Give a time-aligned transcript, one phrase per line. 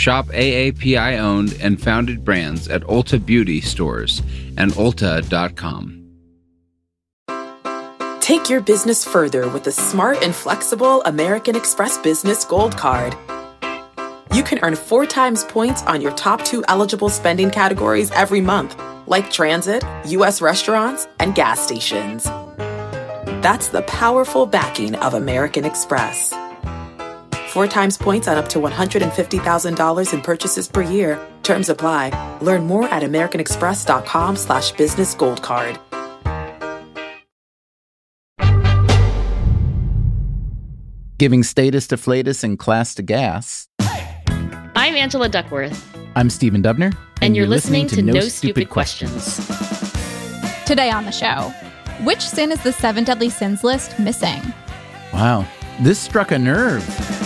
[0.00, 4.22] Shop AAPI owned and founded brands at Ulta Beauty stores
[4.56, 5.98] and Ulta.com.
[8.18, 13.14] Take your business further with the smart and flexible American Express Business Gold Card.
[14.32, 18.80] You can earn four times points on your top two eligible spending categories every month,
[19.06, 20.40] like transit, U.S.
[20.40, 22.24] restaurants, and gas stations.
[23.44, 26.32] That's the powerful backing of American Express.
[27.50, 31.18] Four times points on up to $150,000 in purchases per year.
[31.42, 32.38] Terms apply.
[32.40, 35.76] Learn more at americanexpress.com slash business gold card.
[41.18, 43.66] Giving status to flatus and class to gas.
[44.76, 45.84] I'm Angela Duckworth.
[46.14, 46.84] I'm Stephen Dubner.
[46.84, 49.44] And, and you're, you're listening, listening, to, No, Stupid, Stupid questions.
[49.44, 50.64] questions.
[50.66, 51.52] Today on the show,
[52.04, 54.40] which sin is the seven deadly sins list missing?
[55.12, 55.44] Wow,
[55.80, 57.19] this struck a nerve.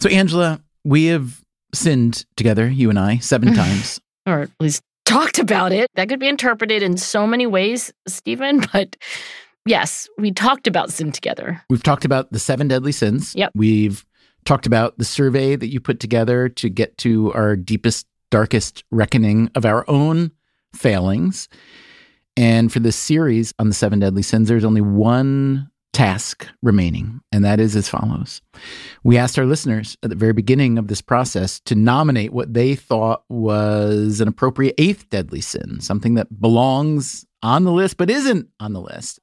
[0.00, 1.42] So, Angela, we have
[1.74, 4.00] sinned together, you and I, seven times.
[4.26, 5.90] or at least talked about it.
[5.94, 8.96] That could be interpreted in so many ways, Stephen, but
[9.66, 11.62] yes, we talked about sin together.
[11.68, 13.34] We've talked about the seven deadly sins.
[13.34, 13.52] Yep.
[13.54, 14.04] We've
[14.44, 19.50] talked about the survey that you put together to get to our deepest, darkest reckoning
[19.54, 20.30] of our own
[20.74, 21.48] failings.
[22.36, 27.44] And for this series on the seven deadly sins, there's only one task remaining, and
[27.44, 28.40] that is as follows.
[29.02, 32.76] We asked our listeners at the very beginning of this process to nominate what they
[32.76, 38.48] thought was an appropriate eighth deadly sin, something that belongs on the list but isn't
[38.60, 39.18] on the list.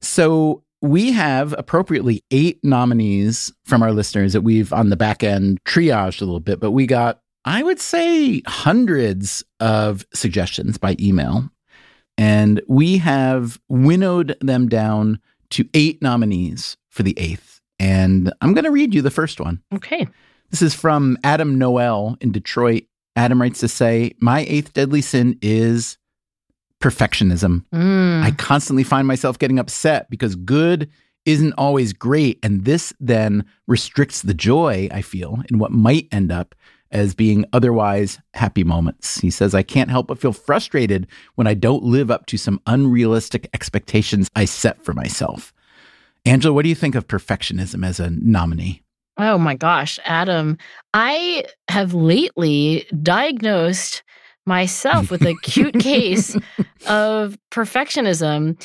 [0.00, 5.62] So we have appropriately eight nominees from our listeners that we've on the back end
[5.64, 11.50] triaged a little bit, but we got, I would say, hundreds of suggestions by email.
[12.16, 17.60] And we have winnowed them down to eight nominees for the eighth.
[17.78, 19.62] And I'm going to read you the first one.
[19.74, 20.06] Okay.
[20.50, 22.84] This is from Adam Noel in Detroit.
[23.16, 25.98] Adam writes to say, My eighth deadly sin is
[26.80, 27.64] perfectionism.
[27.72, 28.22] Mm.
[28.22, 30.88] I constantly find myself getting upset because good
[31.26, 32.38] isn't always great.
[32.42, 36.54] And this then restricts the joy I feel in what might end up
[36.90, 39.20] as being otherwise happy moments.
[39.20, 42.60] He says, I can't help but feel frustrated when I don't live up to some
[42.66, 45.52] unrealistic expectations I set for myself.
[46.24, 48.82] Angela, what do you think of perfectionism as a nominee?
[49.18, 50.58] Oh my gosh, Adam.
[50.94, 54.02] I have lately diagnosed
[54.46, 56.36] myself with a cute case
[56.86, 58.60] of perfectionism.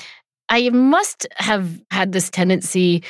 [0.49, 3.03] I must have had this tendency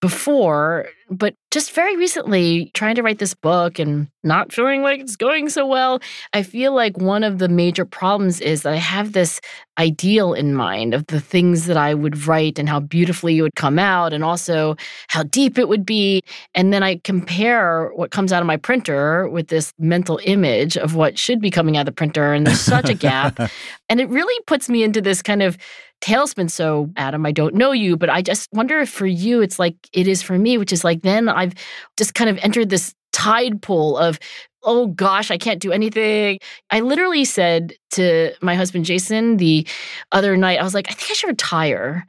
[0.00, 5.16] before, but just very recently, trying to write this book and not feeling like it's
[5.16, 6.00] going so well,
[6.32, 9.40] I feel like one of the major problems is that I have this
[9.78, 13.56] ideal in mind of the things that I would write and how beautifully it would
[13.56, 14.76] come out, and also
[15.08, 16.22] how deep it would be.
[16.54, 20.94] And then I compare what comes out of my printer with this mental image of
[20.94, 23.38] what should be coming out of the printer, and there's such a gap.
[23.90, 25.58] and it really puts me into this kind of
[26.00, 26.50] tailspin.
[26.50, 29.76] So, Adam, I don't know you, but I just wonder if for you it's like
[29.92, 31.54] it is for me, which is like then I've
[31.96, 34.18] just kind of entered this tide pool of,
[34.62, 36.38] oh gosh, I can't do anything.
[36.70, 39.66] I literally said to my husband, Jason, the
[40.12, 42.06] other night, I was like, I think I should retire.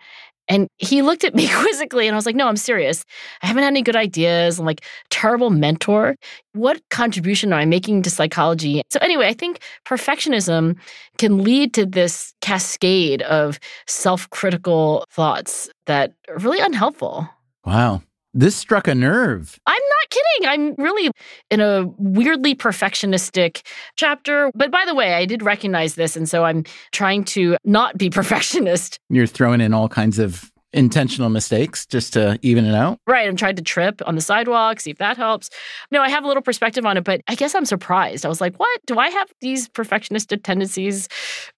[0.51, 3.05] And he looked at me quizzically and I was like, no, I'm serious.
[3.41, 4.59] I haven't had any good ideas.
[4.59, 6.17] I'm like, terrible mentor.
[6.51, 8.81] What contribution am I making to psychology?
[8.89, 10.77] So, anyway, I think perfectionism
[11.17, 17.29] can lead to this cascade of self critical thoughts that are really unhelpful.
[17.65, 18.01] Wow.
[18.33, 19.59] This struck a nerve.
[19.67, 20.49] I'm not kidding.
[20.49, 21.11] I'm really
[21.49, 23.61] in a weirdly perfectionistic
[23.97, 24.51] chapter.
[24.55, 26.15] But by the way, I did recognize this.
[26.15, 28.99] And so I'm trying to not be perfectionist.
[29.09, 32.97] You're throwing in all kinds of intentional mistakes just to even it out.
[33.05, 33.27] Right.
[33.27, 35.49] I'm trying to trip on the sidewalk, see if that helps.
[35.91, 38.25] No, I have a little perspective on it, but I guess I'm surprised.
[38.25, 38.81] I was like, what?
[38.85, 41.09] Do I have these perfectionistic tendencies?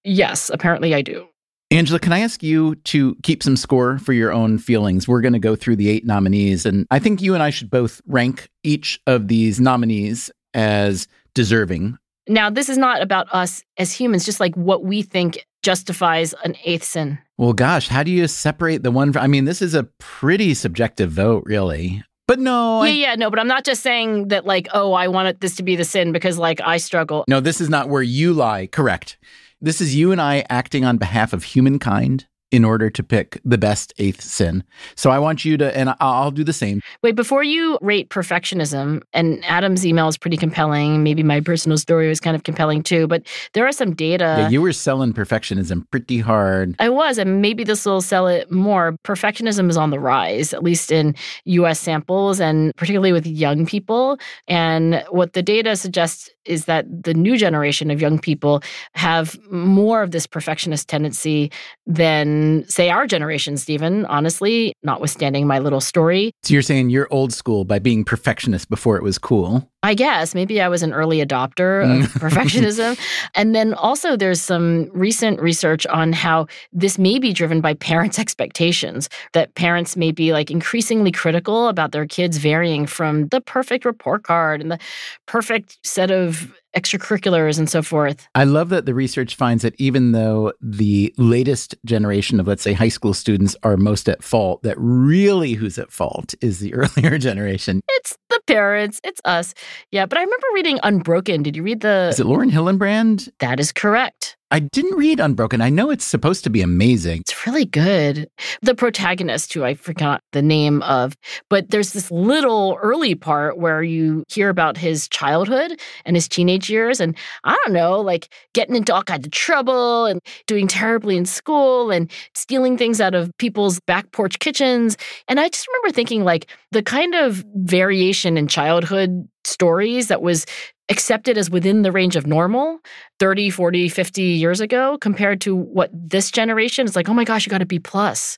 [0.02, 1.28] Yes, apparently I do.
[1.74, 5.08] Angela, can I ask you to keep some score for your own feelings?
[5.08, 7.68] We're going to go through the eight nominees, and I think you and I should
[7.68, 11.98] both rank each of these nominees as deserving.
[12.28, 16.54] Now, this is not about us as humans, just like what we think justifies an
[16.64, 17.18] eighth sin.
[17.38, 19.16] Well, gosh, how do you separate the one?
[19.16, 22.04] I mean, this is a pretty subjective vote, really.
[22.28, 25.08] But no, yeah, I, yeah, no, but I'm not just saying that, like, oh, I
[25.08, 27.24] want this to be the sin because, like, I struggle.
[27.28, 28.68] no, this is not where you lie.
[28.68, 29.18] Correct.
[29.64, 33.58] This is you and I acting on behalf of humankind in order to pick the
[33.58, 34.62] best eighth sin.
[34.94, 36.82] So I want you to, and I'll do the same.
[37.02, 41.02] Wait, before you rate perfectionism, and Adam's email is pretty compelling.
[41.02, 44.36] Maybe my personal story was kind of compelling too, but there are some data.
[44.38, 46.76] yeah, you were selling perfectionism pretty hard.
[46.78, 48.92] I was, and maybe this will sell it more.
[49.02, 51.16] Perfectionism is on the rise, at least in
[51.46, 54.16] US samples and particularly with young people.
[54.46, 58.62] And what the data suggests is that the new generation of young people
[58.92, 61.50] have more of this perfectionist tendency
[61.86, 66.32] than, say, our generation, Stephen, honestly, notwithstanding my little story.
[66.42, 69.68] So you're saying you're old school by being perfectionist before it was cool.
[69.82, 72.18] I guess maybe I was an early adopter of mm.
[72.18, 72.98] perfectionism.
[73.34, 78.18] And then also, there's some recent research on how this may be driven by parents'
[78.18, 83.84] expectations, that parents may be like increasingly critical about their kids varying from the perfect
[83.84, 84.78] report card and the
[85.26, 88.28] perfect set of extracurriculars and so forth.
[88.34, 92.72] I love that the research finds that even though the latest generation of, let's say,
[92.72, 97.18] high school students are most at fault, that really who's at fault is the earlier
[97.18, 97.80] generation.
[97.88, 99.54] It's the parents, it's us.
[99.90, 101.42] Yeah, but I remember reading Unbroken.
[101.42, 102.08] Did you read the.
[102.10, 103.28] Is it Lauren Hillenbrand?
[103.38, 104.36] that is correct.
[104.54, 105.60] I didn't read Unbroken.
[105.60, 107.22] I know it's supposed to be amazing.
[107.22, 108.28] It's really good.
[108.62, 111.16] The protagonist, who I forgot the name of,
[111.50, 116.70] but there's this little early part where you hear about his childhood and his teenage
[116.70, 117.00] years.
[117.00, 121.26] And I don't know, like getting into all kinds of trouble and doing terribly in
[121.26, 124.96] school and stealing things out of people's back porch kitchens.
[125.26, 130.46] And I just remember thinking, like, the kind of variation in childhood stories that was
[130.88, 132.78] accepted as within the range of normal
[133.18, 137.46] 30 40 50 years ago compared to what this generation is like oh my gosh
[137.46, 138.36] you got a b plus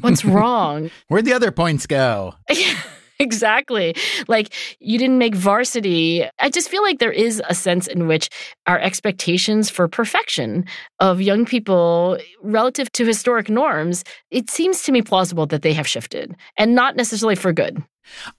[0.00, 2.34] what's wrong Where'd the other points go?
[3.20, 3.94] Exactly.
[4.28, 6.28] Like you didn't make varsity.
[6.40, 8.28] I just feel like there is a sense in which
[8.66, 10.66] our expectations for perfection
[10.98, 15.86] of young people relative to historic norms, it seems to me plausible that they have
[15.86, 17.82] shifted and not necessarily for good.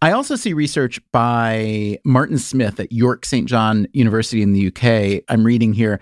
[0.01, 3.47] I also see research by Martin Smith at York St.
[3.47, 5.23] John University in the UK.
[5.29, 5.99] I'm reading here.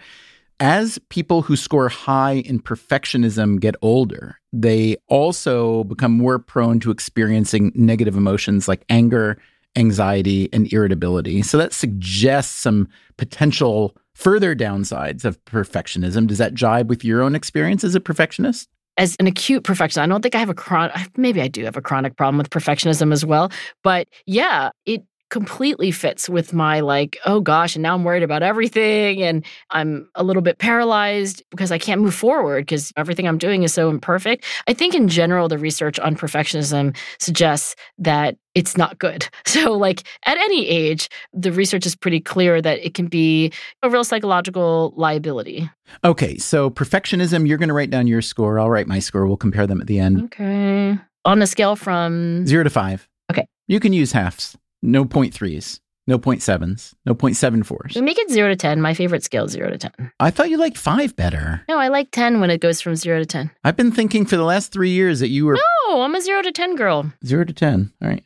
[0.60, 6.92] As people who score high in perfectionism get older, they also become more prone to
[6.92, 9.38] experiencing negative emotions like anger,
[9.76, 11.42] anxiety, and irritability.
[11.42, 16.28] So that suggests some potential further downsides of perfectionism.
[16.28, 18.70] Does that jibe with your own experience as a perfectionist?
[18.98, 21.78] as an acute perfectionist, I don't think I have a chronic, maybe I do have
[21.78, 23.52] a chronic problem with perfectionism as well.
[23.84, 25.04] But yeah, it
[25.34, 29.24] completely fits with my like, oh gosh, and now I'm worried about everything.
[29.24, 33.64] And I'm a little bit paralyzed because I can't move forward because everything I'm doing
[33.64, 34.46] is so imperfect.
[34.68, 39.28] I think in general, the research on perfectionism suggests that it's not good.
[39.54, 43.52] So, like at any age, the research is pretty clear that it can be
[43.84, 45.70] a real psychological liability.
[46.04, 48.60] Okay, so perfectionism, you're going to write down your score.
[48.60, 49.28] I'll write my score.
[49.28, 50.24] We'll compare them at the end.
[50.24, 50.98] Okay.
[51.26, 53.08] On a scale from Zero to five.
[53.32, 53.46] Okay.
[53.68, 54.58] You can use halves.
[54.84, 55.80] No point threes.
[56.06, 56.94] No point sevens.
[57.06, 57.94] No point seven fours.
[57.96, 58.82] We make it zero to 10.
[58.82, 60.12] My favorite scale is zero to 10.
[60.20, 61.64] I thought you liked five better.
[61.70, 63.50] No, I like 10 when it goes from zero to 10.
[63.64, 65.58] I've been thinking for the last three years that you were
[65.88, 67.12] No, I'm a zero to 10 girl.
[67.26, 67.94] zero to 10.
[68.02, 68.24] All right.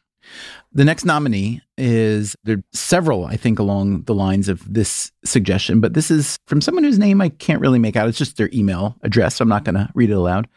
[0.74, 5.80] The next nominee is there are several, I think, along the lines of this suggestion,
[5.80, 8.10] but this is from someone whose name I can't really make out.
[8.10, 9.36] It's just their email address.
[9.36, 10.48] So I'm not going to read it aloud.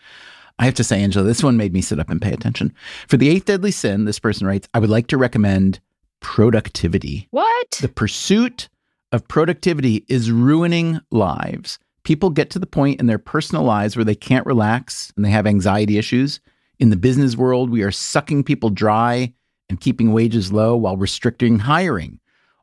[0.59, 2.75] I have to say, Angela, this one made me sit up and pay attention.
[3.09, 5.81] For the eighth deadly sin, this person writes, I would like to recommend
[6.21, 7.29] productivity.
[7.31, 7.71] What?
[7.81, 8.69] The pursuit
[9.13, 11.79] of productivity is ruining lives.
[12.05, 15.31] People get to the point in their personal lives where they can't relax and they
[15.31, 16.41] have anxiety issues.
[16.79, 19.33] In the business world, we are sucking people dry
[19.69, 22.19] and keeping wages low while restricting hiring,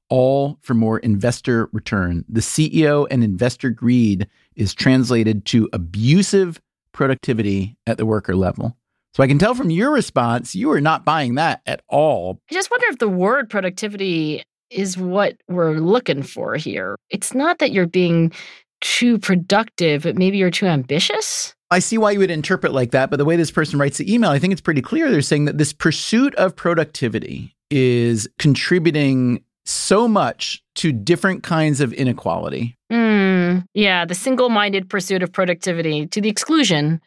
[0.10, 2.26] all for more investor return.
[2.28, 6.60] The CEO and investor greed is translated to abusive
[6.92, 8.76] productivity at the worker level.
[9.18, 12.40] So I can tell from your response, you are not buying that at all.
[12.52, 16.96] I just wonder if the word productivity is what we're looking for here.
[17.10, 18.32] It's not that you're being
[18.80, 21.56] too productive, but maybe you're too ambitious.
[21.72, 24.14] I see why you would interpret like that, but the way this person writes the
[24.14, 25.10] email, I think it's pretty clear.
[25.10, 31.92] They're saying that this pursuit of productivity is contributing so much to different kinds of
[31.92, 32.78] inequality.
[32.92, 33.27] Mm,
[33.74, 37.02] yeah, the single minded pursuit of productivity to the exclusion.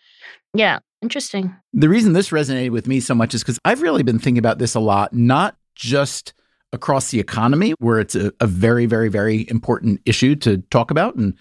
[0.54, 1.54] Yeah, interesting.
[1.72, 4.58] The reason this resonated with me so much is because I've really been thinking about
[4.58, 6.34] this a lot, not just
[6.72, 11.16] across the economy, where it's a, a very, very, very important issue to talk about.
[11.16, 11.34] And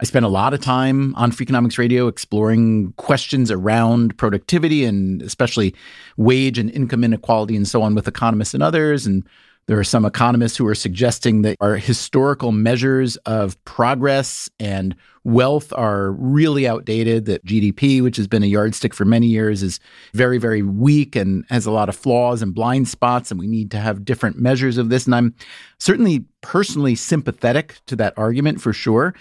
[0.00, 5.74] I spend a lot of time on Freakonomics Radio exploring questions around productivity and especially
[6.16, 9.06] wage and income inequality and so on with economists and others.
[9.06, 9.26] And
[9.66, 14.94] there are some economists who are suggesting that our historical measures of progress and
[15.24, 19.80] wealth are really outdated, that GDP, which has been a yardstick for many years, is
[20.12, 23.70] very, very weak and has a lot of flaws and blind spots, and we need
[23.70, 25.06] to have different measures of this.
[25.06, 25.34] And I'm
[25.78, 29.14] certainly personally sympathetic to that argument for sure.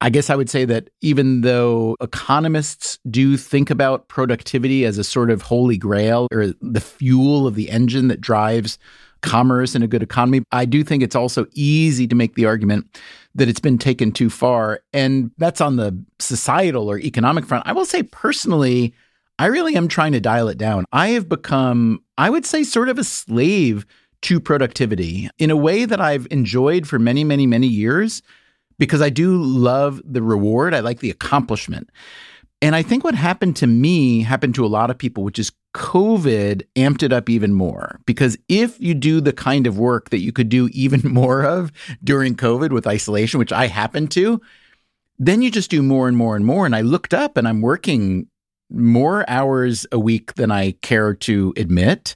[0.00, 5.02] I guess I would say that even though economists do think about productivity as a
[5.02, 8.78] sort of holy grail or the fuel of the engine that drives
[9.22, 13.00] commerce and a good economy, I do think it's also easy to make the argument
[13.34, 14.80] that it's been taken too far.
[14.92, 17.66] And that's on the societal or economic front.
[17.66, 18.94] I will say personally,
[19.38, 20.84] I really am trying to dial it down.
[20.92, 23.86] I have become, I would say, sort of a slave
[24.22, 28.22] to productivity in a way that I've enjoyed for many, many, many years
[28.78, 30.74] because I do love the reward.
[30.74, 31.90] I like the accomplishment.
[32.60, 35.52] And I think what happened to me happened to a lot of people, which is
[35.74, 38.00] COVID amped it up even more.
[38.06, 41.72] Because if you do the kind of work that you could do even more of
[42.02, 44.40] during COVID with isolation, which I happen to,
[45.18, 46.64] then you just do more and more and more.
[46.64, 48.28] And I looked up and I'm working
[48.70, 52.14] more hours a week than I care to admit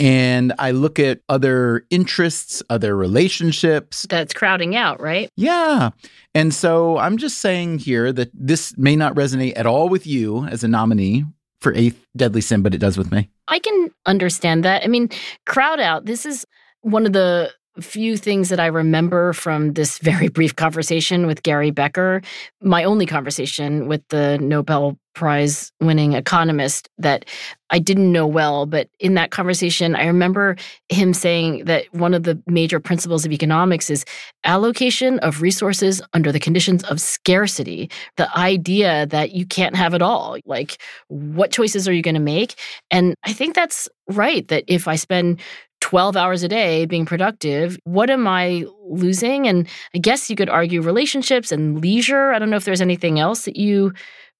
[0.00, 4.06] and I look at other interests, other relationships.
[4.08, 5.30] That's crowding out, right?
[5.36, 5.90] Yeah.
[6.34, 10.44] And so I'm just saying here that this may not resonate at all with you
[10.46, 11.24] as a nominee
[11.64, 13.30] for Eighth Deadly Sin, but it does with me.
[13.48, 14.84] I can understand that.
[14.84, 15.08] I mean,
[15.46, 16.46] crowd out, this is
[16.82, 17.50] one of the
[17.80, 22.22] few things that I remember from this very brief conversation with Gary Becker,
[22.60, 27.24] my only conversation with the Nobel Prize winning economist that
[27.70, 28.66] I didn't know well.
[28.66, 30.56] But in that conversation, I remember
[30.88, 34.04] him saying that one of the major principles of economics is
[34.42, 37.90] allocation of resources under the conditions of scarcity.
[38.16, 40.36] The idea that you can't have it all.
[40.46, 42.56] Like, what choices are you going to make?
[42.90, 44.48] And I think that's right.
[44.48, 45.40] That if I spend
[45.84, 49.46] 12 hours a day being productive, what am I losing?
[49.46, 52.32] And I guess you could argue relationships and leisure.
[52.32, 53.92] I don't know if there's anything else that you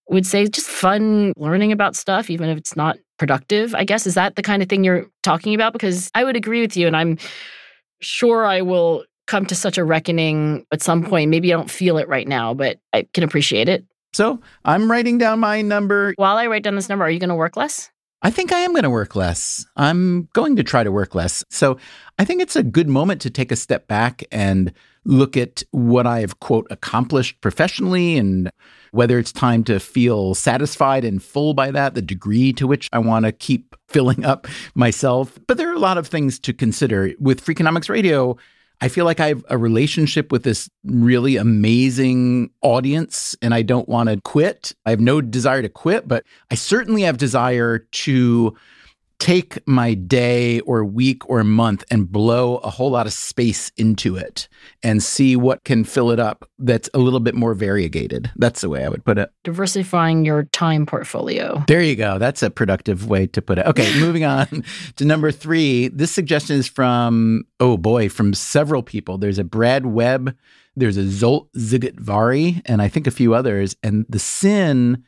[0.09, 3.75] would say just fun learning about stuff, even if it's not productive.
[3.75, 5.75] I guess is that the kind of thing you're talking about?
[5.75, 7.19] Because I would agree with you, and I'm
[8.01, 11.29] sure I will come to such a reckoning at some point.
[11.29, 13.85] Maybe I don't feel it right now, but I can appreciate it.
[14.15, 16.15] So I'm writing down my number.
[16.17, 17.91] While I write down this number, are you going to work less?
[18.25, 19.67] I think I am going to work less.
[19.77, 21.45] I'm going to try to work less.
[21.51, 21.77] So
[22.19, 24.73] I think it's a good moment to take a step back and
[25.05, 28.51] look at what I have, quote, accomplished professionally and
[28.93, 32.99] whether it's time to feel satisfied and full by that, the degree to which I
[32.99, 35.39] want to keep filling up myself.
[35.47, 37.13] But there are a lot of things to consider.
[37.21, 38.39] With Freakonomics Radio,
[38.85, 43.89] I feel like I have a relationship with this really amazing audience and I don't
[43.89, 44.75] want to quit.
[44.85, 48.55] I have no desire to quit, but I certainly have desire to
[49.25, 54.17] take my day or week or month and blow a whole lot of space into
[54.17, 54.49] it
[54.83, 58.31] and see what can fill it up that's a little bit more variegated.
[58.37, 59.31] That's the way I would put it.
[59.43, 61.65] Diversifying your time portfolio.
[61.69, 62.19] There you go.
[62.19, 63.65] That's a productive way to put it.
[63.65, 64.63] Okay, moving on
[64.97, 65.89] to number three.
[65.89, 69.17] This suggestion is from, oh boy, from several people.
[69.17, 70.37] There's a Brad Webb,
[70.77, 73.75] there's a Zolt Zigatvari, and I think a few others.
[73.83, 75.03] And the sin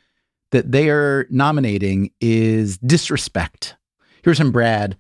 [0.53, 3.77] that they are nominating is disrespect.
[4.27, 4.97] Here's from Brad.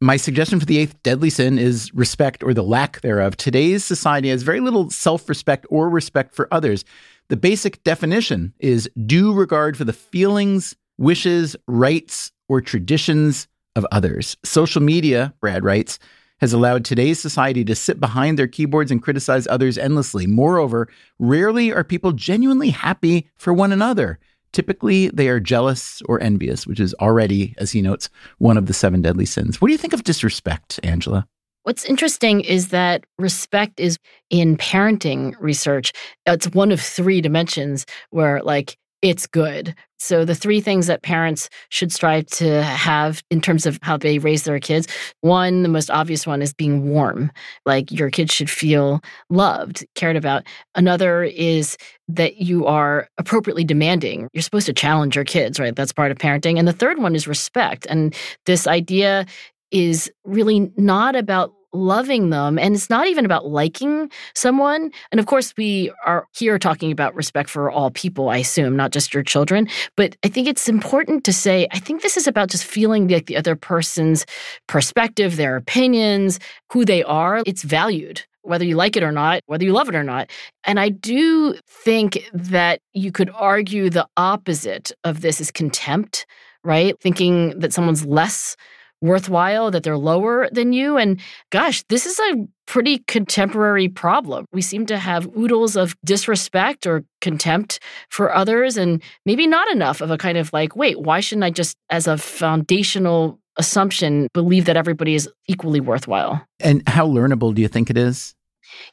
[0.00, 3.36] My suggestion for the eighth deadly sin is respect or the lack thereof.
[3.36, 6.84] Today's society has very little self respect or respect for others.
[7.28, 13.46] The basic definition is due regard for the feelings, wishes, rights, or traditions
[13.76, 14.36] of others.
[14.44, 16.00] Social media, Brad writes,
[16.40, 20.26] has allowed today's society to sit behind their keyboards and criticize others endlessly.
[20.26, 20.88] Moreover,
[21.20, 24.18] rarely are people genuinely happy for one another.
[24.52, 28.74] Typically, they are jealous or envious, which is already, as he notes, one of the
[28.74, 29.60] seven deadly sins.
[29.60, 31.26] What do you think of disrespect, Angela?
[31.64, 33.98] What's interesting is that respect is
[34.30, 35.92] in parenting research.
[36.24, 39.74] It's one of three dimensions where, like, it's good.
[40.00, 44.18] So, the three things that parents should strive to have in terms of how they
[44.18, 44.86] raise their kids
[45.20, 47.32] one, the most obvious one, is being warm.
[47.66, 49.00] Like your kids should feel
[49.30, 50.44] loved, cared about.
[50.74, 51.76] Another is
[52.08, 54.28] that you are appropriately demanding.
[54.32, 55.74] You're supposed to challenge your kids, right?
[55.74, 56.58] That's part of parenting.
[56.58, 57.86] And the third one is respect.
[57.90, 58.14] And
[58.46, 59.26] this idea
[59.70, 62.58] is really not about loving them.
[62.58, 64.90] And it's not even about liking someone.
[65.12, 68.92] And of course, we are here talking about respect for all people, I assume, not
[68.92, 69.68] just your children.
[69.96, 73.26] But I think it's important to say, I think this is about just feeling like
[73.26, 74.24] the other person's
[74.66, 76.38] perspective, their opinions,
[76.72, 77.42] who they are.
[77.46, 80.30] It's valued whether you like it or not, whether you love it or not.
[80.64, 86.26] And I do think that you could argue the opposite of this is contempt,
[86.64, 86.98] right?
[87.00, 88.56] Thinking that someone's less
[89.00, 90.96] worthwhile, that they're lower than you.
[90.96, 94.44] And gosh, this is a pretty contemporary problem.
[94.52, 100.00] We seem to have oodles of disrespect or contempt for others, and maybe not enough
[100.00, 104.66] of a kind of like, wait, why shouldn't I just, as a foundational assumption, believe
[104.66, 106.44] that everybody is equally worthwhile?
[106.60, 108.34] And how learnable do you think it is?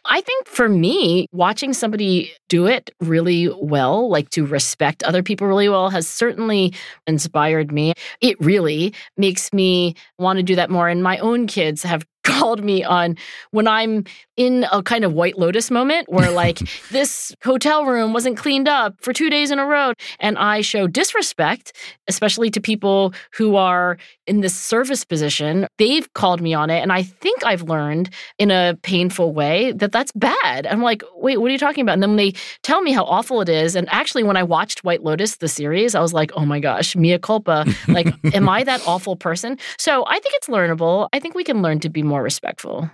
[0.05, 5.47] I think for me, watching somebody do it really well, like to respect other people
[5.47, 6.73] really well, has certainly
[7.07, 7.93] inspired me.
[8.21, 10.87] It really makes me want to do that more.
[10.87, 13.15] And my own kids have called me on
[13.51, 14.03] when I'm
[14.35, 16.59] in a kind of white lotus moment where like
[16.91, 20.87] this hotel room wasn't cleaned up for 2 days in a row and I show
[20.87, 21.73] disrespect
[22.07, 26.91] especially to people who are in this service position they've called me on it and
[26.91, 31.49] I think I've learned in a painful way that that's bad I'm like wait what
[31.49, 34.23] are you talking about and then they tell me how awful it is and actually
[34.23, 37.65] when I watched White Lotus the series I was like oh my gosh mea culpa
[37.87, 41.61] like am I that awful person so I think it's learnable I think we can
[41.61, 42.89] learn to be more respectful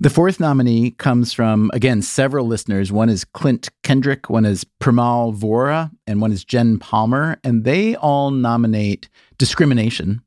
[0.00, 2.90] the fourth nominee comes from, again, several listeners.
[2.90, 7.38] One is Clint Kendrick, one is Primal Vora, and one is Jen Palmer.
[7.44, 9.08] And they all nominate
[9.38, 10.22] discrimination.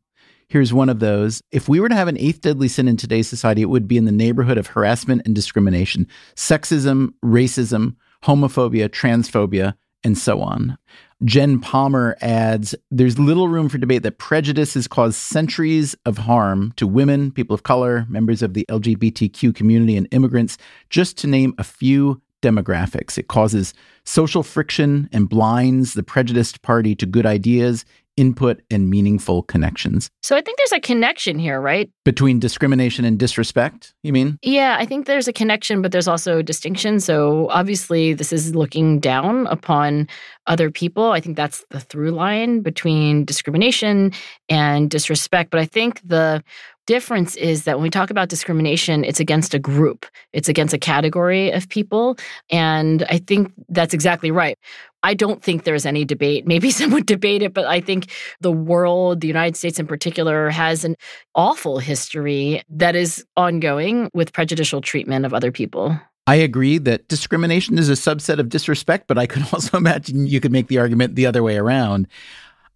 [0.54, 1.42] Here's one of those.
[1.52, 3.98] If we were to have an eighth deadly sin in today's society, it would be
[3.98, 10.78] in the neighborhood of harassment and discrimination, sexism, racism, homophobia, transphobia, and so on.
[11.24, 16.72] Jen Palmer adds There's little room for debate that prejudice has caused centuries of harm
[16.76, 20.60] to women, people of color, members of the LGBTQ community, and immigrants,
[20.92, 23.18] just to name a few demographics.
[23.18, 29.44] It causes social friction and blinds the prejudiced party to good ideas input and meaningful
[29.44, 30.10] connections.
[30.22, 31.90] So I think there's a connection here, right?
[32.06, 34.38] Between discrimination and disrespect, you mean?
[34.42, 37.00] Yeah, I think there's a connection, but there's also a distinction.
[37.00, 40.08] So obviously, this is looking down upon
[40.48, 41.12] other people.
[41.12, 44.12] I think that's the through line between discrimination
[44.50, 45.50] and disrespect.
[45.50, 46.44] But I think the
[46.86, 50.78] difference is that when we talk about discrimination, it's against a group, it's against a
[50.78, 52.18] category of people.
[52.50, 54.58] And I think that's exactly right.
[55.04, 56.48] I don't think there's any debate.
[56.54, 58.08] Maybe some would debate it, but I think
[58.42, 60.96] the world, the United States in particular, has an
[61.36, 66.00] awful history that is ongoing with prejudicial treatment of other people.
[66.26, 70.40] I agree that discrimination is a subset of disrespect, but I could also imagine you
[70.40, 72.08] could make the argument the other way around.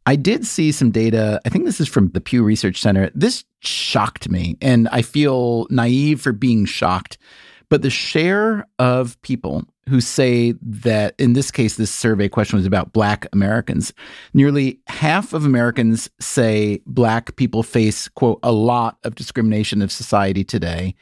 [0.05, 1.41] I did see some data.
[1.45, 3.09] I think this is from the Pew Research Center.
[3.13, 7.17] This shocked me, and I feel naive for being shocked.
[7.69, 12.65] But the share of people who say that, in this case, this survey question was
[12.65, 13.93] about Black Americans,
[14.33, 20.43] nearly half of Americans say Black people face, quote, a lot of discrimination of society
[20.43, 20.95] today.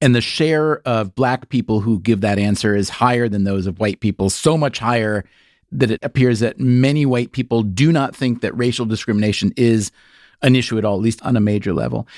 [0.00, 3.78] And the share of Black people who give that answer is higher than those of
[3.78, 5.24] white people, so much higher
[5.70, 9.92] that it appears that many white people do not think that racial discrimination is
[10.42, 12.08] an issue at all, at least on a major level.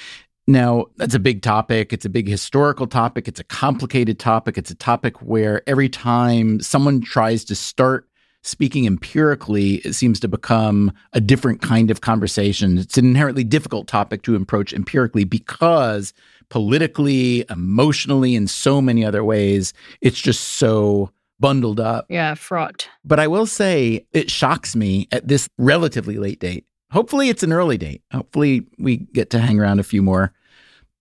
[0.47, 1.93] Now, that's a big topic.
[1.93, 3.29] It's a big historical topic.
[3.29, 4.59] It's a complicated topic.
[4.59, 8.09] It's a topic where every time someone tries to start
[8.43, 12.77] speaking empirically, it seems to become a different kind of conversation.
[12.77, 16.13] It's an inherently difficult topic to approach empirically because
[16.51, 22.05] politically, emotionally, in so many other ways, it's just so bundled up.
[22.11, 22.89] Yeah, fraught.
[23.03, 26.67] But I will say it shocks me at this relatively late date.
[26.95, 28.03] Hopefully, it's an early date.
[28.13, 30.33] Hopefully, we get to hang around a few more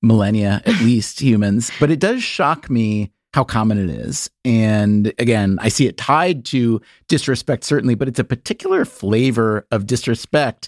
[0.01, 1.71] millennia, at least humans.
[1.79, 4.29] But it does shock me how common it is.
[4.43, 9.85] And again, I see it tied to disrespect, certainly, but it's a particular flavor of
[9.85, 10.67] disrespect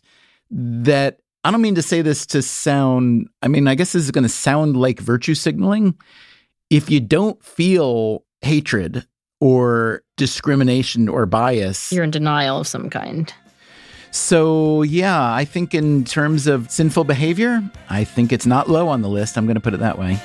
[0.51, 4.11] that I don't mean to say this to sound, I mean, I guess this is
[4.11, 5.95] going to sound like virtue signaling.
[6.69, 9.07] If you don't feel hatred
[9.41, 11.91] or discrimination or bias.
[11.91, 13.33] You're in denial of some kind.
[14.15, 19.01] So, yeah, I think in terms of sinful behavior, I think it's not low on
[19.01, 19.37] the list.
[19.37, 20.17] I'm going to put it that way.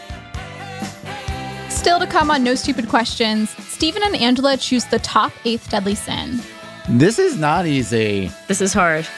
[1.68, 5.96] Still to come on No Stupid Questions, Stephen and Angela choose the top eighth deadly
[5.96, 6.40] sin.
[6.88, 8.30] This is not easy.
[8.46, 9.08] This is hard.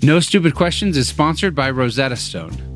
[0.00, 2.75] No Stupid Questions is sponsored by Rosetta Stone.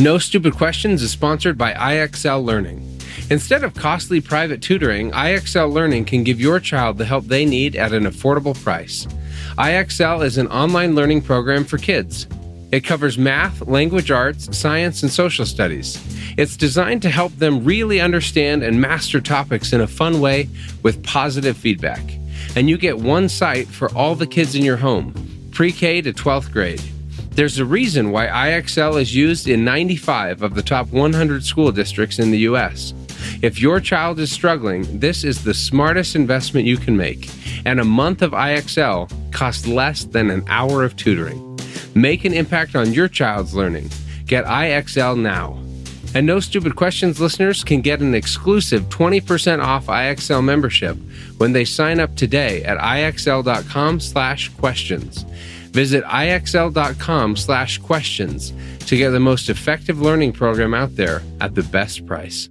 [0.00, 2.98] No Stupid Questions is sponsored by IXL Learning.
[3.28, 7.76] Instead of costly private tutoring, IXL Learning can give your child the help they need
[7.76, 9.06] at an affordable price.
[9.58, 12.26] IXL is an online learning program for kids.
[12.72, 16.02] It covers math, language arts, science, and social studies.
[16.38, 20.48] It's designed to help them really understand and master topics in a fun way
[20.82, 22.00] with positive feedback.
[22.56, 25.12] And you get one site for all the kids in your home,
[25.50, 26.80] pre K to 12th grade.
[27.32, 32.18] There's a reason why IXL is used in 95 of the top 100 school districts
[32.18, 32.92] in the U.S.
[33.40, 37.30] If your child is struggling, this is the smartest investment you can make.
[37.64, 41.58] And a month of IXL costs less than an hour of tutoring.
[41.94, 43.90] Make an impact on your child's learning.
[44.26, 45.58] Get IXL now.
[46.14, 50.96] And No Stupid Questions listeners can get an exclusive 20% off IXL membership
[51.38, 55.24] when they sign up today at ixl.com/questions.
[55.72, 58.52] Visit ixl.com/questions
[58.86, 62.48] to get the most effective learning program out there at the best price.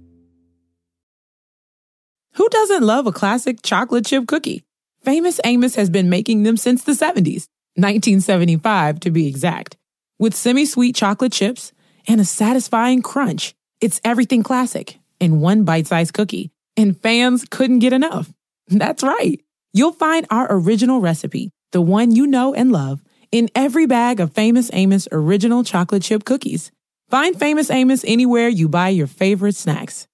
[2.34, 4.64] Who doesn't love a classic chocolate chip cookie?
[5.02, 9.76] Famous Amos has been making them since the 70s, 1975 to be exact.
[10.18, 11.72] With semi sweet chocolate chips
[12.06, 17.80] and a satisfying crunch, it's everything classic in one bite sized cookie, and fans couldn't
[17.80, 18.32] get enough.
[18.68, 19.40] That's right.
[19.72, 24.32] You'll find our original recipe, the one you know and love, in every bag of
[24.32, 26.70] Famous Amos original chocolate chip cookies.
[27.08, 30.06] Find Famous Amos anywhere you buy your favorite snacks.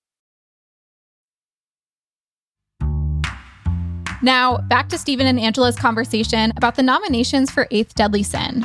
[4.22, 8.64] Now, back to Stephen and Angela's conversation about the nominations for Eighth Deadly Sin.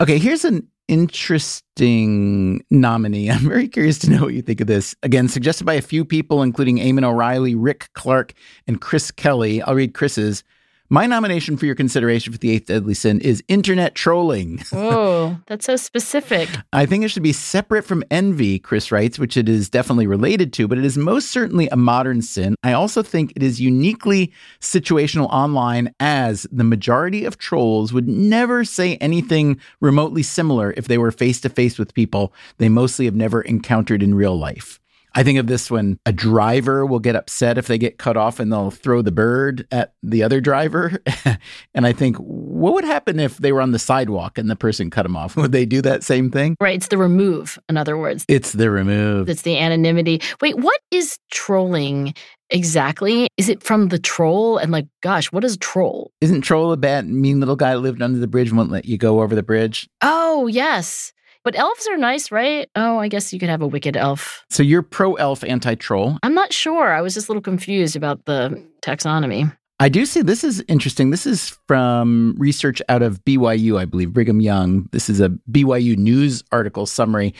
[0.00, 3.30] Okay, here's an interesting nominee.
[3.32, 4.94] I'm very curious to know what you think of this.
[5.02, 8.32] Again, suggested by a few people, including Eamon O'Reilly, Rick Clark,
[8.66, 9.60] and Chris Kelly.
[9.62, 10.44] I'll read Chris's.
[10.88, 14.62] My nomination for your consideration for the eighth deadly sin is internet trolling.
[14.78, 16.48] Oh, that's so specific.
[16.72, 20.52] I think it should be separate from envy, Chris writes, which it is definitely related
[20.54, 22.54] to, but it is most certainly a modern sin.
[22.62, 28.64] I also think it is uniquely situational online, as the majority of trolls would never
[28.64, 33.16] say anything remotely similar if they were face to face with people they mostly have
[33.16, 34.78] never encountered in real life.
[35.16, 38.38] I think of this when a driver will get upset if they get cut off
[38.38, 41.02] and they'll throw the bird at the other driver.
[41.74, 44.90] and I think, what would happen if they were on the sidewalk and the person
[44.90, 45.34] cut them off?
[45.34, 46.54] Would they do that same thing?
[46.60, 46.76] Right.
[46.76, 48.26] It's the remove, in other words.
[48.28, 49.30] It's the remove.
[49.30, 50.20] It's the anonymity.
[50.42, 52.12] Wait, what is trolling
[52.50, 53.28] exactly?
[53.38, 54.58] Is it from the troll?
[54.58, 56.12] And like, gosh, what is troll?
[56.20, 58.84] Isn't troll a bad, mean little guy that lived under the bridge and won't let
[58.84, 59.88] you go over the bridge?
[60.02, 61.14] Oh, yes.
[61.46, 62.68] But elves are nice, right?
[62.74, 64.44] Oh, I guess you could have a wicked elf.
[64.50, 66.18] So you're pro elf, anti troll.
[66.24, 66.92] I'm not sure.
[66.92, 69.56] I was just a little confused about the taxonomy.
[69.78, 71.10] I do see this is interesting.
[71.10, 74.88] This is from research out of BYU, I believe, Brigham Young.
[74.90, 77.32] This is a BYU news article summary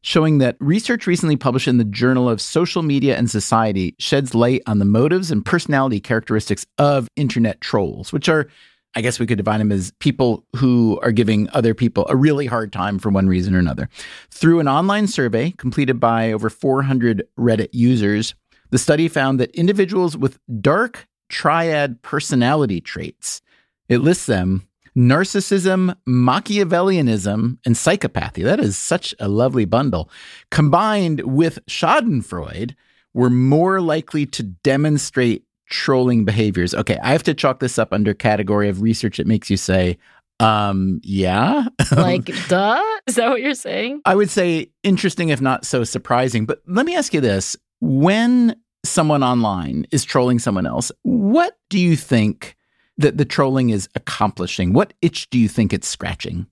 [0.00, 4.62] showing that research recently published in the Journal of Social Media and Society sheds light
[4.66, 8.48] on the motives and personality characteristics of internet trolls, which are
[8.94, 12.46] I guess we could define them as people who are giving other people a really
[12.46, 13.88] hard time for one reason or another.
[14.30, 18.34] Through an online survey completed by over 400 Reddit users,
[18.70, 23.40] the study found that individuals with dark triad personality traits,
[23.88, 28.44] it lists them narcissism, Machiavellianism, and psychopathy.
[28.44, 30.10] That is such a lovely bundle.
[30.50, 32.74] Combined with Schadenfreude,
[33.14, 36.74] were more likely to demonstrate trolling behaviors.
[36.74, 39.98] Okay, I have to chalk this up under category of research that makes you say,
[40.38, 41.64] um, yeah.
[41.96, 42.82] like, duh?
[43.06, 44.02] Is that what you're saying?
[44.04, 46.44] I would say interesting, if not so surprising.
[46.44, 48.54] But let me ask you this when
[48.84, 52.54] someone online is trolling someone else, what do you think
[52.98, 54.74] that the trolling is accomplishing?
[54.74, 56.46] What itch do you think it's scratching?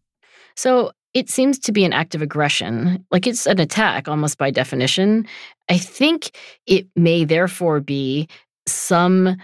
[0.56, 3.04] So it seems to be an act of aggression.
[3.10, 5.26] Like it's an attack almost by definition.
[5.68, 8.28] I think it may therefore be
[8.66, 9.36] some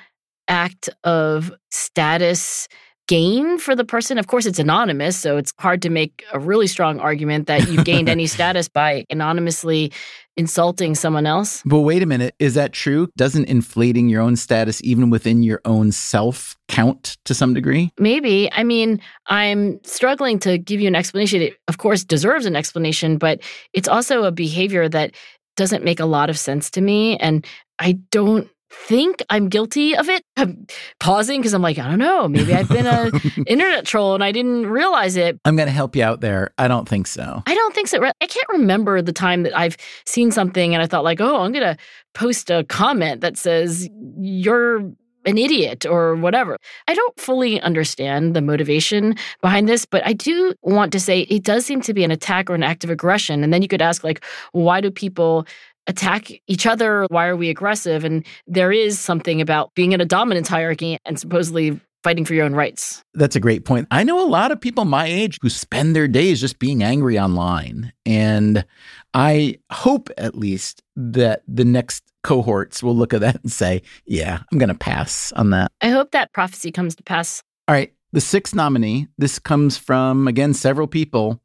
[0.48, 2.68] act of status
[3.09, 4.18] gain for the person?
[4.18, 7.85] Of course, it's anonymous, so it's hard to make a really strong argument that you've
[7.85, 9.92] gained any status by anonymously
[10.37, 11.62] insulting someone else.
[11.64, 13.09] But wait a minute, is that true?
[13.16, 17.90] Doesn't inflating your own status, even within your own self, count to some degree?
[17.98, 18.50] Maybe.
[18.52, 21.42] I mean, I'm struggling to give you an explanation.
[21.42, 23.40] It, of course, deserves an explanation, but
[23.72, 25.14] it's also a behavior that
[25.57, 27.16] doesn't make a lot of sense to me.
[27.16, 27.46] And
[27.79, 28.48] I don't
[28.86, 30.22] think I'm guilty of it.
[30.36, 30.66] I'm
[31.00, 32.28] pausing because I'm like, I don't know.
[32.28, 33.10] Maybe I've been a
[33.46, 35.40] internet troll and I didn't realize it.
[35.44, 36.52] I'm going to help you out there.
[36.58, 37.42] I don't think so.
[37.46, 38.04] I don't think so.
[38.04, 41.52] I can't remember the time that I've seen something and I thought like, oh, I'm
[41.52, 41.76] going to
[42.14, 44.92] post a comment that says you're
[45.26, 46.56] an idiot or whatever.
[46.86, 51.42] I don't fully understand the motivation behind this, but I do want to say it
[51.42, 53.42] does seem to be an attack or an act of aggression.
[53.42, 55.46] And then you could ask, like, why do people
[55.87, 57.07] attack each other?
[57.11, 58.05] Why are we aggressive?
[58.05, 62.44] And there is something about being in a dominance hierarchy and supposedly fighting for your
[62.44, 63.03] own rights.
[63.14, 63.88] That's a great point.
[63.90, 67.18] I know a lot of people my age who spend their days just being angry
[67.18, 67.92] online.
[68.05, 68.64] And
[69.12, 74.40] I hope at least that the next cohorts will look at that and say, yeah,
[74.53, 75.72] I'm going to pass on that.
[75.81, 77.42] I hope that prophecy comes to pass.
[77.66, 77.92] All right.
[78.12, 81.40] The sixth nominee, this comes from, again, several people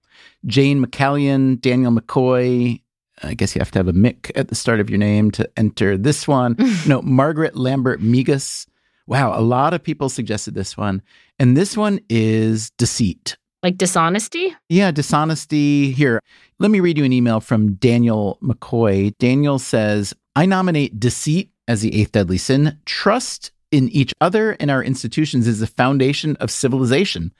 [0.45, 2.81] Jane McCallion, Daniel McCoy,
[3.23, 5.49] I guess you have to have a Mick at the start of your name to
[5.57, 6.55] enter this one.
[6.87, 8.65] no, Margaret Lambert Migas.
[9.07, 11.01] Wow, a lot of people suggested this one.
[11.39, 13.37] And this one is deceit.
[13.63, 14.55] Like dishonesty?
[14.69, 15.91] Yeah, dishonesty.
[15.91, 16.19] Here,
[16.59, 19.15] let me read you an email from Daniel McCoy.
[19.19, 22.79] Daniel says, I nominate deceit as the eighth deadly sin.
[22.85, 27.31] Trust in each other and our institutions is the foundation of civilization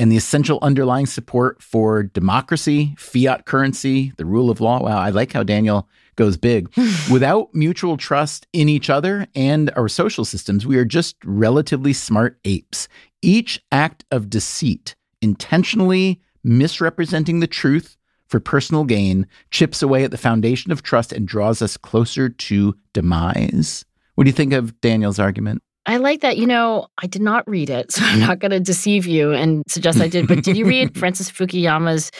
[0.00, 4.80] and the essential underlying support for democracy, fiat currency, the rule of law.
[4.80, 6.74] Wow, I like how Daniel goes big.
[7.12, 12.38] Without mutual trust in each other and our social systems, we are just relatively smart
[12.46, 12.88] apes.
[13.20, 20.16] Each act of deceit, intentionally misrepresenting the truth for personal gain, chips away at the
[20.16, 23.84] foundation of trust and draws us closer to demise.
[24.14, 25.62] What do you think of Daniel's argument?
[25.86, 26.36] I like that.
[26.36, 29.62] You know, I did not read it, so I'm not going to deceive you and
[29.68, 30.28] suggest I did.
[30.28, 32.10] But did you read Francis Fukuyama's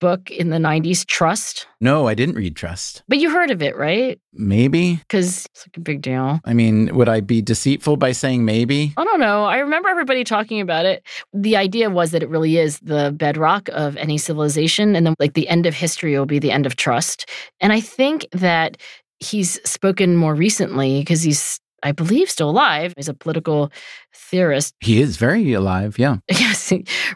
[0.00, 1.66] book in the 90s, Trust?
[1.80, 3.02] No, I didn't read Trust.
[3.08, 4.20] But you heard of it, right?
[4.32, 4.96] Maybe.
[4.96, 6.40] Because it's like a big deal.
[6.44, 8.92] I mean, would I be deceitful by saying maybe?
[8.96, 9.44] I don't know.
[9.44, 11.04] I remember everybody talking about it.
[11.32, 14.94] The idea was that it really is the bedrock of any civilization.
[14.94, 17.28] And then, like, the end of history will be the end of trust.
[17.60, 18.76] And I think that
[19.20, 22.92] he's spoken more recently because he's I believe, still alive.
[22.96, 23.70] He's a political
[24.14, 24.74] theorist.
[24.80, 26.16] He is very alive, yeah.
[26.30, 26.72] Yes.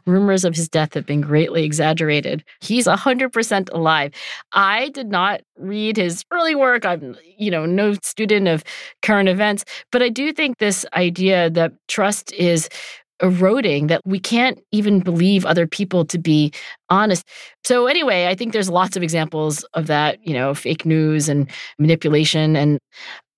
[0.07, 2.45] Rumors of his death have been greatly exaggerated.
[2.61, 4.13] He's 100% alive.
[4.53, 6.85] I did not read his early work.
[6.85, 8.63] I'm, you know, no student of
[9.03, 12.69] current events, but I do think this idea that trust is
[13.23, 16.53] eroding that we can't even believe other people to be
[16.91, 17.27] honest.
[17.65, 21.49] So anyway, I think there's lots of examples of that, you know, fake news and
[21.79, 22.79] manipulation and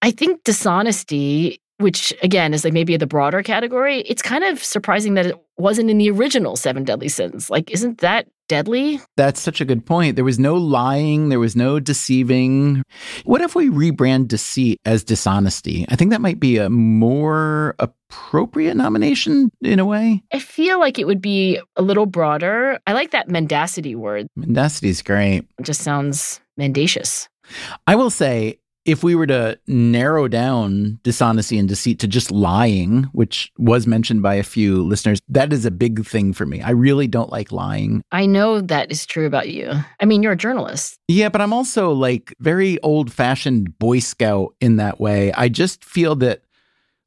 [0.05, 5.15] I think dishonesty, which again is like maybe the broader category, it's kind of surprising
[5.15, 7.49] that it wasn't in the original seven deadly sins.
[7.49, 9.01] Like, isn't that deadly?
[9.17, 10.17] That's such a good point.
[10.17, 12.83] There was no lying, there was no deceiving.
[13.25, 15.87] What if we rebrand deceit as dishonesty?
[15.89, 20.23] I think that might be a more appropriate nomination in a way.
[20.35, 22.79] I feel like it would be a little broader.
[22.87, 24.27] I like that mendacity word.
[24.37, 25.47] Mendacity is great.
[25.59, 27.27] It just sounds mendacious.
[27.87, 33.05] I will say if we were to narrow down dishonesty and deceit to just lying,
[33.13, 36.61] which was mentioned by a few listeners, that is a big thing for me.
[36.61, 38.03] I really don't like lying.
[38.13, 39.73] I know that is true about you.
[40.01, 40.99] I mean, you're a journalist.
[41.09, 45.33] Yeah, but I'm also like very old fashioned Boy Scout in that way.
[45.33, 46.43] I just feel that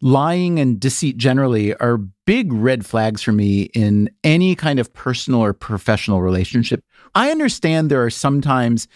[0.02, 5.44] lying and deceit generally are big red flags for me in any kind of personal
[5.44, 6.84] or professional relationship.
[7.16, 8.88] I understand there are sometimes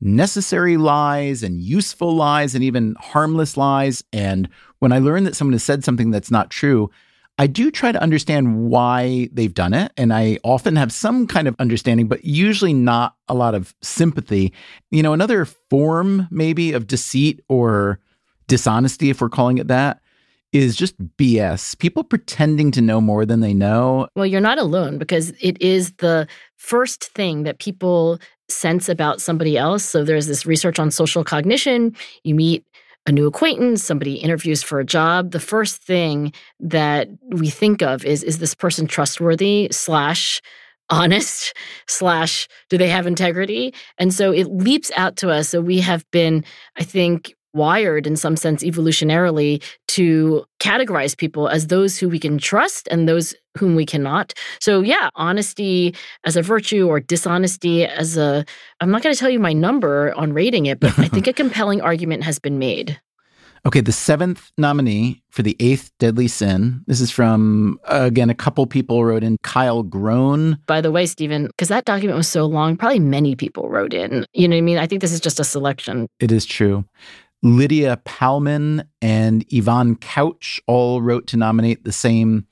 [0.00, 4.02] necessary lies and useful lies and even harmless lies.
[4.12, 6.90] And when I learn that someone has said something that's not true,
[7.38, 9.92] I do try to understand why they've done it.
[9.96, 14.52] And I often have some kind of understanding, but usually not a lot of sympathy.
[14.90, 17.98] You know, another form maybe of deceit or
[18.46, 20.00] dishonesty, if we're calling it that,
[20.52, 21.78] is just BS.
[21.78, 24.08] People pretending to know more than they know.
[24.16, 28.18] Well, you're not alone because it is the first thing that people
[28.52, 29.84] sense about somebody else.
[29.84, 31.94] So there's this research on social cognition.
[32.24, 32.64] You meet
[33.06, 35.30] a new acquaintance, somebody interviews for a job.
[35.30, 40.40] The first thing that we think of is is this person trustworthy slash
[40.90, 41.54] honest
[41.86, 46.04] slash do they have integrity and so it leaps out to us so we have
[46.10, 46.44] been
[46.76, 52.38] i think wired in some sense evolutionarily to categorize people as those who we can
[52.38, 54.32] trust and those whom we cannot.
[54.60, 58.44] So yeah, honesty as a virtue or dishonesty as a
[58.80, 61.32] I'm not going to tell you my number on rating it, but I think a
[61.42, 63.00] compelling argument has been made.
[63.66, 66.82] Okay, the seventh nominee for the eighth deadly sin.
[66.86, 69.36] This is from, uh, again, a couple people wrote in.
[69.42, 70.58] Kyle Groan.
[70.66, 74.24] By the way, Stephen, because that document was so long, probably many people wrote in.
[74.32, 74.78] You know what I mean?
[74.78, 76.06] I think this is just a selection.
[76.20, 76.86] It is true.
[77.42, 82.46] Lydia Palman and Yvonne Couch all wrote to nominate the same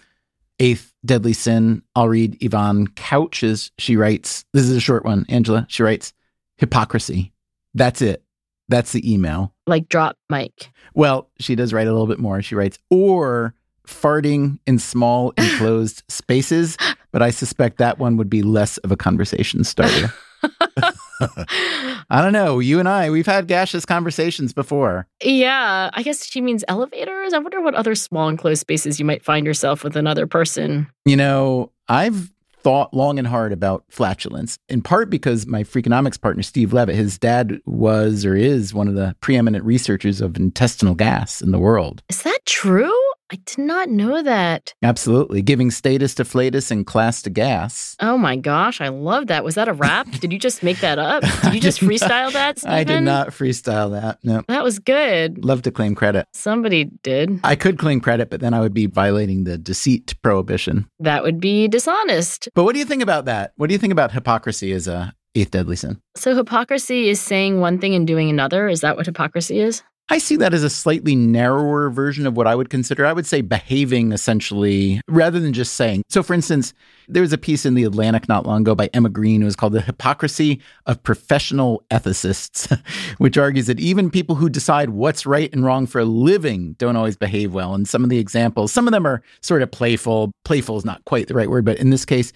[0.61, 1.83] eighth deadly sin.
[1.95, 3.71] I'll read Yvonne Couch's.
[3.79, 5.67] She writes, this is a short one, Angela.
[5.69, 6.13] She writes,
[6.57, 7.33] hypocrisy.
[7.75, 8.23] That's it.
[8.69, 9.55] That's the email.
[9.67, 10.71] Like drop mic.
[10.95, 12.43] Well, she does write a little bit more.
[12.43, 13.55] She writes, or
[13.87, 16.77] farting in small enclosed spaces,
[17.13, 20.13] but I suspect that one would be less of a conversation starter.
[21.21, 22.59] I don't know.
[22.59, 25.07] You and I, we've had gaseous conversations before.
[25.23, 27.33] Yeah, I guess she means elevators.
[27.33, 30.87] I wonder what other small enclosed spaces you might find yourself with another person.
[31.05, 36.43] You know, I've thought long and hard about flatulence, in part because my Freakonomics partner,
[36.43, 41.41] Steve Levitt, his dad was or is one of the preeminent researchers of intestinal gas
[41.41, 42.03] in the world.
[42.09, 42.93] Is that true?
[43.31, 44.73] I did not know that.
[44.83, 45.43] Absolutely.
[45.43, 47.95] Giving status to flatus and class to gas.
[48.01, 49.45] Oh my gosh, I love that.
[49.45, 50.11] Was that a rap?
[50.21, 51.23] did you just make that up?
[51.43, 52.75] Did you just freestyle not, that, Stephen?
[52.75, 54.19] I did not freestyle that.
[54.25, 54.43] No.
[54.49, 55.45] That was good.
[55.45, 56.27] Love to claim credit.
[56.33, 57.41] Somebody did.
[57.45, 60.89] I could claim credit, but then I would be violating the deceit prohibition.
[60.99, 62.49] That would be dishonest.
[62.55, 63.53] But what do you think about that?
[63.57, 66.01] What do you think about hypocrisy as a eighth deadly sin?
[66.17, 68.69] So hypocrisy is saying one thing and doing another.
[68.69, 69.83] Is that what hypocrisy is?
[70.11, 73.27] I see that as a slightly narrower version of what I would consider, I would
[73.27, 76.03] say, behaving essentially rather than just saying.
[76.09, 76.73] So, for instance,
[77.09, 79.43] there was a piece in The Atlantic not long ago by Emma Green.
[79.43, 82.81] It was called The Hypocrisy of Professional Ethicists,
[83.19, 86.97] which argues that even people who decide what's right and wrong for a living don't
[86.97, 87.75] always behave well.
[87.75, 90.33] And some of the examples, some of them are sort of playful.
[90.45, 92.33] Playful is not quite the right word, but in this case,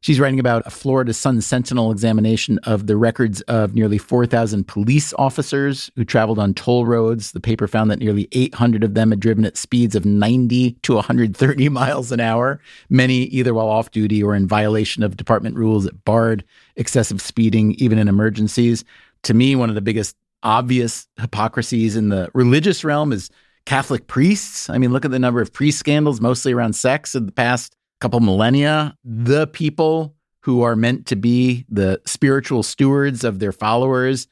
[0.00, 5.12] She's writing about a Florida Sun Sentinel examination of the records of nearly 4,000 police
[5.18, 7.32] officers who traveled on toll roads.
[7.32, 10.94] The paper found that nearly 800 of them had driven at speeds of 90 to
[10.94, 15.82] 130 miles an hour, many either while off duty or in violation of department rules
[15.82, 16.44] that barred
[16.76, 18.84] excessive speeding, even in emergencies.
[19.24, 23.30] To me, one of the biggest obvious hypocrisies in the religious realm is
[23.66, 24.70] Catholic priests.
[24.70, 27.74] I mean, look at the number of priest scandals, mostly around sex, in the past
[28.00, 34.28] couple millennia, the people who are meant to be the spiritual stewards of their followers,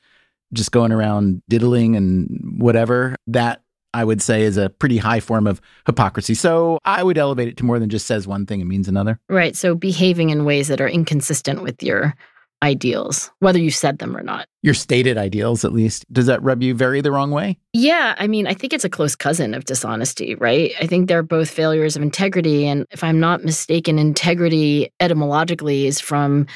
[0.52, 5.46] just going around diddling and whatever, that I would say is a pretty high form
[5.46, 6.34] of hypocrisy.
[6.34, 9.18] So I would elevate it to more than just says one thing and means another.
[9.28, 9.56] Right.
[9.56, 12.14] So behaving in ways that are inconsistent with your
[12.62, 14.46] ideals, whether you said them or not.
[14.62, 16.10] Your stated ideals, at least.
[16.12, 17.58] Does that rub you very the wrong way?
[17.72, 18.14] Yeah.
[18.18, 20.72] I mean, I think it's a close cousin of dishonesty, right?
[20.80, 22.66] I think they're both failures of integrity.
[22.66, 26.46] And if I'm not mistaken, integrity etymologically is from.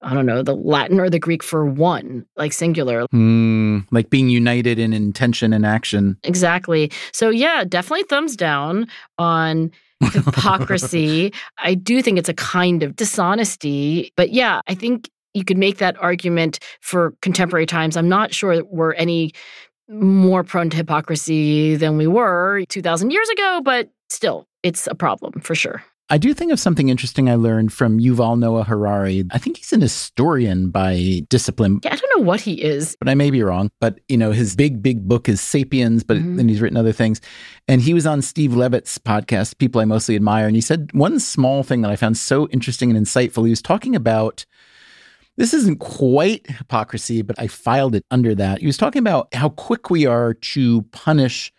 [0.00, 3.08] I don't know, the Latin or the Greek for one, like singular.
[3.08, 6.16] Mm, like being united in intention and action.
[6.22, 6.92] Exactly.
[7.10, 8.86] So, yeah, definitely thumbs down
[9.18, 9.72] on
[10.12, 11.32] hypocrisy.
[11.58, 14.12] I do think it's a kind of dishonesty.
[14.16, 17.96] But yeah, I think you could make that argument for contemporary times.
[17.96, 19.32] I'm not sure we're any
[19.88, 25.40] more prone to hypocrisy than we were 2,000 years ago, but still, it's a problem
[25.40, 25.82] for sure.
[26.10, 29.24] I do think of something interesting I learned from Yuval Noah Harari.
[29.30, 31.80] I think he's an historian by discipline.
[31.84, 32.96] Yeah, I don't know what he is.
[32.98, 33.70] But I may be wrong.
[33.78, 36.36] But, you know, his big, big book is Sapiens, but mm-hmm.
[36.36, 37.20] then he's written other things.
[37.66, 40.46] And he was on Steve Levitt's podcast, People I Mostly Admire.
[40.46, 43.44] And he said one small thing that I found so interesting and insightful.
[43.44, 44.46] He was talking about
[45.38, 48.58] this isn't quite hypocrisy, but I filed it under that.
[48.58, 51.52] He was talking about how quick we are to punish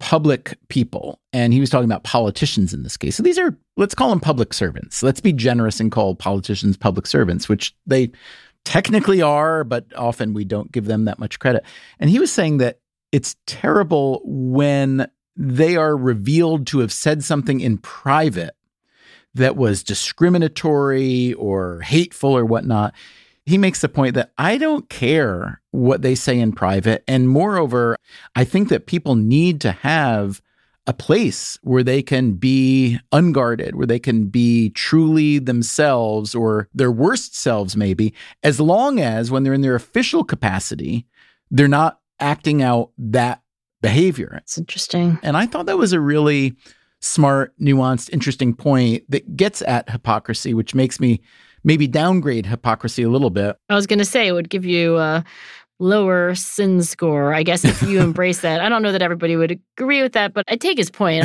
[0.00, 1.20] public people.
[1.32, 3.16] And he was talking about politicians in this case.
[3.16, 5.02] So these are, let's call them public servants.
[5.02, 8.10] Let's be generous and call politicians public servants, which they
[8.64, 11.64] technically are, but often we don't give them that much credit.
[12.00, 12.80] And he was saying that
[13.12, 18.54] it's terrible when they are revealed to have said something in private
[19.38, 22.94] that was discriminatory or hateful or whatnot,
[23.46, 27.02] he makes the point that I don't care what they say in private.
[27.08, 27.96] And moreover,
[28.36, 30.42] I think that people need to have
[30.86, 36.90] a place where they can be unguarded, where they can be truly themselves or their
[36.90, 41.06] worst selves, maybe, as long as when they're in their official capacity,
[41.50, 43.42] they're not acting out that
[43.82, 44.34] behavior.
[44.42, 45.18] It's interesting.
[45.22, 46.56] And I thought that was a really
[47.00, 51.20] smart, nuanced, interesting point that gets at hypocrisy, which makes me
[51.64, 53.56] maybe downgrade hypocrisy a little bit.
[53.68, 55.24] I was going to say it would give you a
[55.78, 57.32] lower sin score.
[57.34, 60.32] I guess if you embrace that, I don't know that everybody would agree with that,
[60.34, 61.24] but I take his point.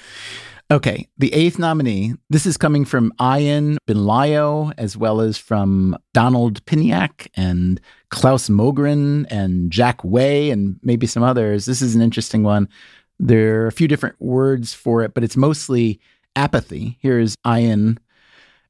[0.70, 2.14] okay, the eighth nominee.
[2.28, 7.80] This is coming from Ian Binlayo, as well as from Donald Piniak and
[8.10, 11.66] Klaus Mogren and Jack Way, and maybe some others.
[11.66, 12.68] This is an interesting one.
[13.22, 16.00] There are a few different words for it, but it's mostly
[16.34, 16.96] apathy.
[17.00, 17.98] Here's Ian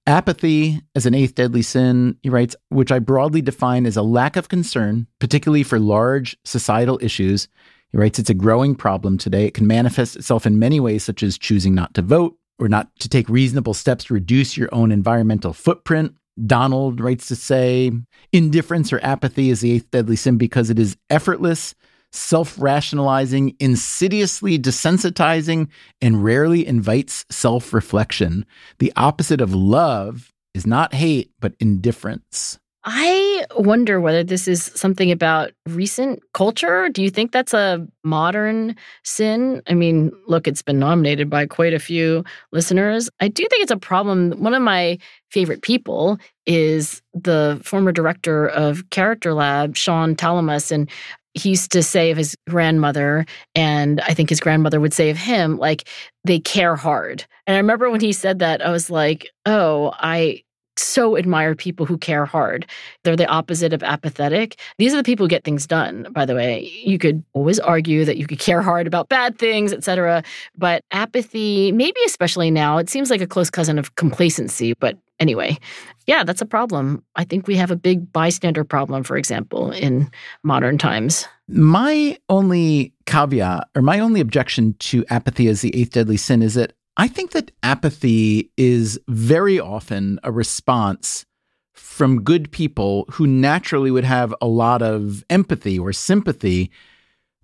[0.09, 4.35] Apathy as an eighth deadly sin, he writes, which I broadly define as a lack
[4.35, 7.47] of concern, particularly for large societal issues.
[7.93, 9.47] He writes, it's a growing problem today.
[9.47, 12.89] It can manifest itself in many ways, such as choosing not to vote or not
[12.99, 16.15] to take reasonable steps to reduce your own environmental footprint.
[16.45, 17.93] Donald writes to say,
[18.33, 21.75] indifference or apathy is the eighth deadly sin because it is effortless
[22.13, 25.69] self rationalizing, insidiously desensitizing,
[26.01, 28.47] and rarely invites self reflection.
[28.79, 32.59] The opposite of love is not hate, but indifference.
[32.83, 36.89] I wonder whether this is something about recent culture.
[36.89, 39.61] Do you think that's a modern sin?
[39.69, 43.11] I mean, look, it's been nominated by quite a few listeners.
[43.21, 44.31] I do think it's a problem.
[44.43, 44.99] One of my
[45.29, 50.73] favorite people is the former director of Character Lab, Sean Talamas.
[50.73, 50.89] And
[51.35, 53.25] he used to say of his grandmother,
[53.55, 55.89] and I think his grandmother would say of him, like,
[56.25, 57.25] they care hard.
[57.47, 60.43] And I remember when he said that, I was like, oh, I
[60.81, 62.67] so admire people who care hard.
[63.05, 64.59] They're the opposite of apathetic.
[64.79, 66.71] These are the people who get things done, by the way.
[66.85, 70.23] You could always argue that you could care hard about bad things, etc.
[70.57, 74.75] But apathy, maybe especially now, it seems like a close cousin of complacency.
[74.75, 75.59] But anyway,
[76.07, 77.05] yeah, that's a problem.
[77.17, 80.11] I think we have a big bystander problem, for example, in
[80.43, 81.27] modern times.
[81.47, 86.55] My only caveat or my only objection to apathy as the eighth deadly sin is
[86.55, 91.25] that I think that apathy is very often a response
[91.73, 96.71] from good people who naturally would have a lot of empathy or sympathy.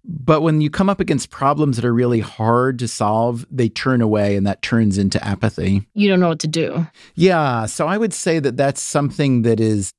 [0.05, 4.01] But when you come up against problems that are really hard to solve, they turn
[4.01, 5.87] away and that turns into apathy.
[5.95, 6.87] You don't know what to do.
[7.17, 7.67] Yeah.
[7.67, 9.93] So I would say that that's something that is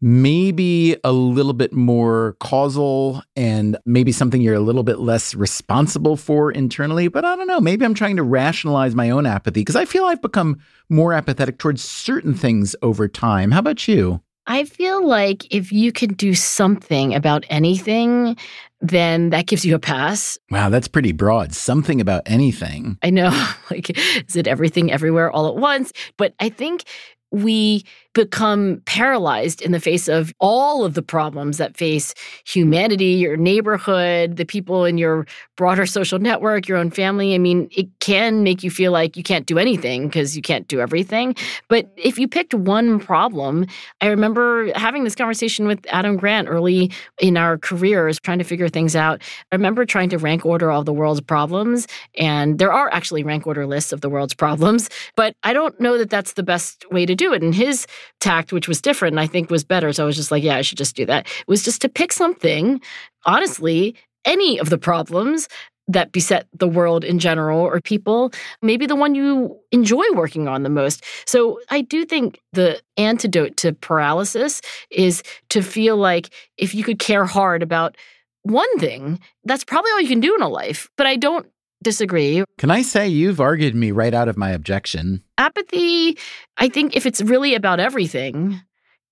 [0.00, 6.16] maybe a little bit more causal and maybe something you're a little bit less responsible
[6.16, 7.08] for internally.
[7.08, 7.60] But I don't know.
[7.60, 11.58] Maybe I'm trying to rationalize my own apathy because I feel I've become more apathetic
[11.58, 13.50] towards certain things over time.
[13.50, 14.20] How about you?
[14.46, 18.36] I feel like if you can do something about anything,
[18.80, 20.38] then that gives you a pass.
[20.50, 21.52] Wow, that's pretty broad.
[21.52, 22.98] Something about anything.
[23.02, 23.30] I know.
[23.68, 25.92] Like, is it everything everywhere all at once?
[26.16, 26.84] But I think
[27.32, 27.84] we
[28.16, 32.14] become paralyzed in the face of all of the problems that face
[32.46, 37.34] humanity, your neighborhood, the people in your broader social network, your own family.
[37.34, 40.66] I mean, it can make you feel like you can't do anything because you can't
[40.66, 41.36] do everything.
[41.68, 43.66] But if you picked one problem,
[44.00, 46.90] I remember having this conversation with Adam Grant early
[47.20, 49.20] in our careers, trying to figure things out.
[49.52, 51.86] I remember trying to rank order all the world's problems,
[52.16, 55.98] and there are actually rank order lists of the world's problems, but I don't know
[55.98, 57.42] that that's the best way to do it.
[57.42, 57.86] And his
[58.20, 59.92] tact, which was different and I think was better.
[59.92, 61.26] So I was just like, yeah, I should just do that.
[61.26, 62.80] It was just to pick something,
[63.24, 63.94] honestly,
[64.24, 65.48] any of the problems
[65.88, 70.62] that beset the world in general or people, maybe the one you enjoy working on
[70.62, 71.04] the most.
[71.26, 76.98] So I do think the antidote to paralysis is to feel like if you could
[76.98, 77.96] care hard about
[78.42, 80.88] one thing, that's probably all you can do in a life.
[80.96, 81.46] But I don't
[81.86, 82.42] disagree.
[82.58, 85.22] Can I say you've argued me right out of my objection?
[85.38, 86.18] Apathy,
[86.56, 88.60] I think if it's really about everything,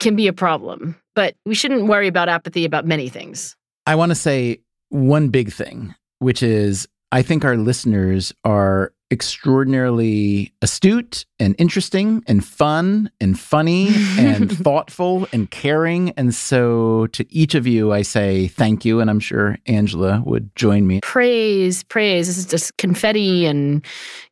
[0.00, 0.96] can be a problem.
[1.14, 3.54] But we shouldn't worry about apathy about many things.
[3.86, 4.58] I want to say
[4.88, 12.44] one big thing, which is I think our listeners are extraordinarily astute and interesting and
[12.44, 13.88] fun and funny
[14.18, 16.10] and thoughtful and caring.
[16.10, 19.00] And so to each of you, I say thank you.
[19.00, 21.00] And I'm sure Angela would join me.
[21.02, 22.26] Praise, praise.
[22.26, 23.84] This is just confetti and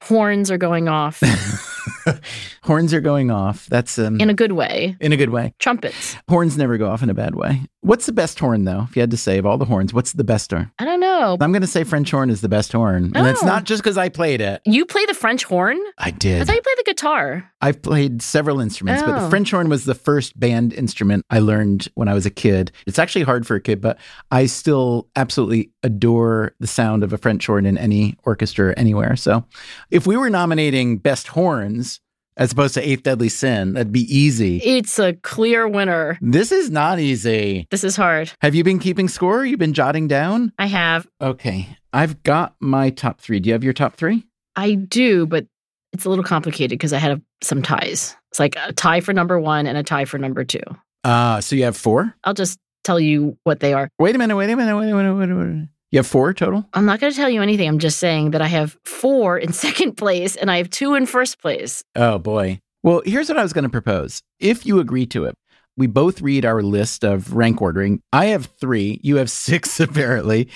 [0.02, 1.22] horns are going off.
[2.62, 3.66] horns are going off.
[3.66, 4.96] That's um, in a good way.
[5.00, 5.54] In a good way.
[5.58, 6.16] Trumpets.
[6.28, 7.62] Horns never go off in a bad way.
[7.80, 8.86] What's the best horn, though?
[8.88, 10.70] If you had to say of all the horns, what's the best horn?
[10.78, 11.36] I don't know.
[11.40, 13.10] I'm going to say French horn is the best horn.
[13.14, 14.62] And it's not just because I played it.
[14.64, 15.78] You play the French horn?
[15.98, 16.40] I did.
[16.40, 17.50] I thought you played the guitar.
[17.60, 19.30] I've played several instruments, but the Oh.
[19.30, 22.70] French horn was the first band instrument I learned when I was a kid.
[22.86, 23.98] It's actually hard for a kid, but
[24.30, 29.16] I still absolutely adore the sound of a French horn in any orchestra anywhere.
[29.16, 29.44] So
[29.90, 31.28] if we were nominating best
[31.72, 32.00] horns
[32.34, 34.56] as opposed to Eighth Deadly Sin, that'd be easy.
[34.58, 36.18] It's a clear winner.
[36.22, 37.66] This is not easy.
[37.70, 38.32] This is hard.
[38.40, 39.44] Have you been keeping score?
[39.44, 40.50] You've been jotting down?
[40.58, 41.06] I have.
[41.20, 41.76] Okay.
[41.92, 43.38] I've got my top three.
[43.38, 44.24] Do you have your top three?
[44.56, 45.46] I do, but
[45.92, 48.16] it's a little complicated because I had a, some ties.
[48.30, 50.62] It's like a tie for number one and a tie for number two.
[51.04, 52.14] Uh, so you have four?
[52.24, 53.90] I'll just tell you what they are.
[53.98, 55.68] Wait a minute, wait a minute, wait a minute, wait a minute.
[55.92, 56.66] You have four total?
[56.72, 57.68] I'm not going to tell you anything.
[57.68, 61.04] I'm just saying that I have four in second place and I have two in
[61.04, 61.84] first place.
[61.94, 62.60] Oh, boy.
[62.82, 64.22] Well, here's what I was going to propose.
[64.40, 65.36] If you agree to it,
[65.76, 68.00] we both read our list of rank ordering.
[68.12, 70.48] I have three, you have six, apparently.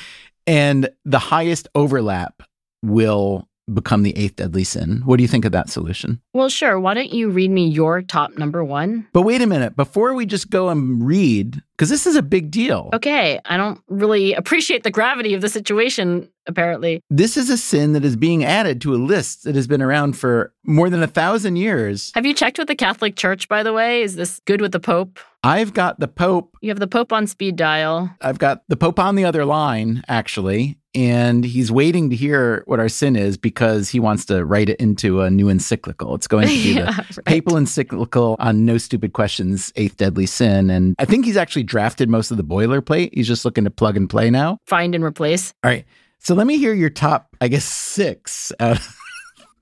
[0.46, 2.42] And the highest overlap
[2.82, 5.02] will become the eighth deadly sin.
[5.04, 6.20] What do you think of that solution?
[6.32, 6.78] Well, sure.
[6.78, 9.06] Why don't you read me your top number one?
[9.12, 9.76] But wait a minute.
[9.76, 12.90] Before we just go and read, because this is a big deal.
[12.94, 13.40] Okay.
[13.44, 17.02] I don't really appreciate the gravity of the situation, apparently.
[17.10, 20.16] This is a sin that is being added to a list that has been around
[20.16, 22.12] for more than a thousand years.
[22.14, 24.02] Have you checked with the Catholic Church, by the way?
[24.02, 25.18] Is this good with the Pope?
[25.42, 26.56] I've got the Pope.
[26.60, 28.10] You have the Pope on speed dial.
[28.20, 30.78] I've got the Pope on the other line, actually.
[30.96, 34.80] And he's waiting to hear what our sin is because he wants to write it
[34.80, 36.14] into a new encyclical.
[36.14, 37.24] It's going to be Yeah, the right.
[37.26, 40.70] papal encyclical on no stupid questions, eighth deadly sin.
[40.70, 43.10] And I think he's actually drafted most of the boilerplate.
[43.12, 44.58] He's just looking to plug and play now.
[44.66, 45.52] Find and replace.
[45.62, 45.84] All right.
[46.18, 48.96] So let me hear your top, I guess, six out of,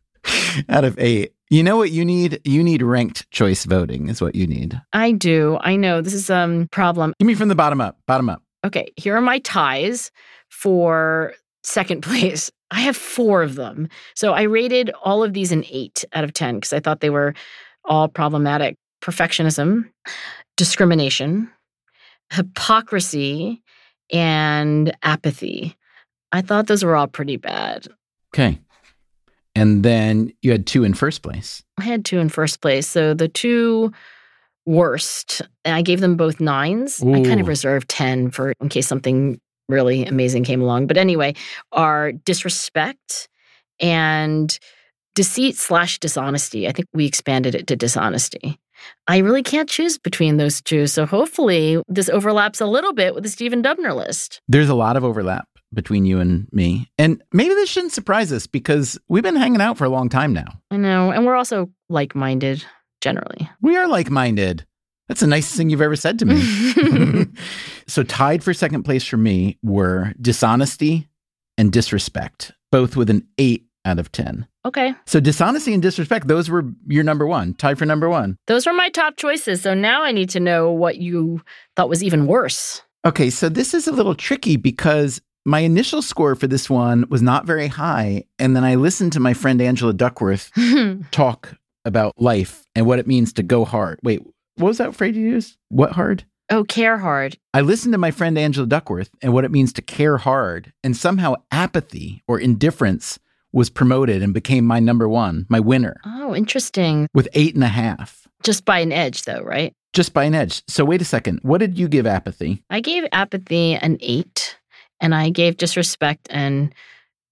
[0.69, 1.35] out of eight.
[1.51, 2.41] You know what you need?
[2.45, 4.81] You need ranked choice voting, is what you need.
[4.93, 5.59] I do.
[5.61, 7.13] I know this is a um, problem.
[7.19, 7.99] Give me from the bottom up.
[8.07, 8.41] Bottom up.
[8.65, 10.11] Okay, here are my ties
[10.55, 12.51] for second place.
[12.71, 13.89] I have four of them.
[14.15, 17.11] So I rated all of these an eight out of 10 because I thought they
[17.11, 17.35] were
[17.85, 18.77] all problematic.
[19.03, 19.91] Perfectionism,
[20.57, 21.51] discrimination,
[22.33, 23.63] hypocrisy,
[24.11, 25.77] and apathy.
[26.33, 27.87] I thought those were all pretty bad.
[28.35, 28.59] Okay.
[29.55, 31.63] And then you had two in first place.
[31.79, 32.89] I had two in first place.
[32.89, 33.93] So the two
[34.67, 37.03] worst, and I gave them both nines.
[37.03, 39.39] I kind of reserved 10 for in case something
[39.69, 40.87] really amazing came along.
[40.87, 41.35] But anyway,
[41.73, 43.29] are disrespect
[43.81, 44.59] and
[45.15, 46.69] deceit slash dishonesty.
[46.69, 48.59] I think we expanded it to dishonesty.
[49.07, 50.87] I really can't choose between those two.
[50.87, 54.41] So hopefully this overlaps a little bit with the Stephen Dubner list.
[54.49, 56.91] There's a lot of overlap between you and me.
[56.99, 60.33] And maybe this shouldn't surprise us because we've been hanging out for a long time
[60.33, 60.61] now.
[60.71, 61.11] I know.
[61.11, 62.65] And we're also like minded
[63.01, 63.49] generally.
[63.61, 64.67] We are like minded.
[65.09, 67.27] That's the nicest thing you've ever said to me.
[67.87, 71.09] so, tied for second place for me were dishonesty
[71.59, 74.47] and disrespect, both with an eight out of 10.
[74.65, 74.95] okay.
[75.07, 78.39] So, dishonesty and disrespect, those were your number one, tied for number one.
[78.47, 79.61] Those were my top choices.
[79.61, 81.43] So now I need to know what you
[81.77, 82.81] thought was even worse.
[83.07, 87.21] Okay, so this is a little tricky because my initial score for this one was
[87.21, 88.25] not very high.
[88.39, 90.51] And then I listened to my friend Angela Duckworth
[91.11, 94.01] talk about life and what it means to go hard.
[94.03, 94.23] Wait,
[94.57, 95.57] what was that phrase you used?
[95.69, 96.25] What hard?
[96.51, 97.39] oh, care hard.
[97.55, 100.95] I listened to my friend Angela Duckworth and what it means to care hard, and
[100.97, 103.19] somehow apathy or indifference
[103.53, 107.09] was promoted and became my number one, my winner, Oh, interesting.
[107.15, 109.73] with eight and a half, Just by an edge, though, right?
[109.95, 110.63] just by an edge.
[110.69, 111.39] So, wait a second.
[111.43, 112.63] What did you give apathy?
[112.69, 114.59] I gave apathy an eight,
[115.01, 116.75] and I gave disrespect and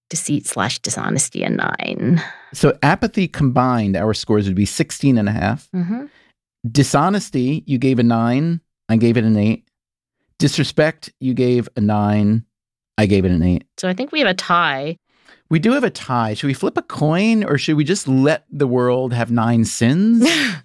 [0.09, 2.21] deceit slash dishonesty a nine.
[2.53, 5.69] So, apathy combined, our scores would be 16 and a half.
[5.75, 6.05] Mm-hmm.
[6.69, 8.61] Dishonesty, you gave a nine.
[8.89, 9.67] I gave it an eight.
[10.39, 12.45] Disrespect, you gave a nine.
[12.97, 13.65] I gave it an eight.
[13.77, 14.97] So I think we have a tie.
[15.49, 16.33] We do have a tie.
[16.33, 20.23] Should we flip a coin or should we just let the world have nine sins?
[20.25, 20.61] I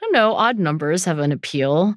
[0.00, 0.34] don't know.
[0.34, 1.94] Odd numbers have an appeal.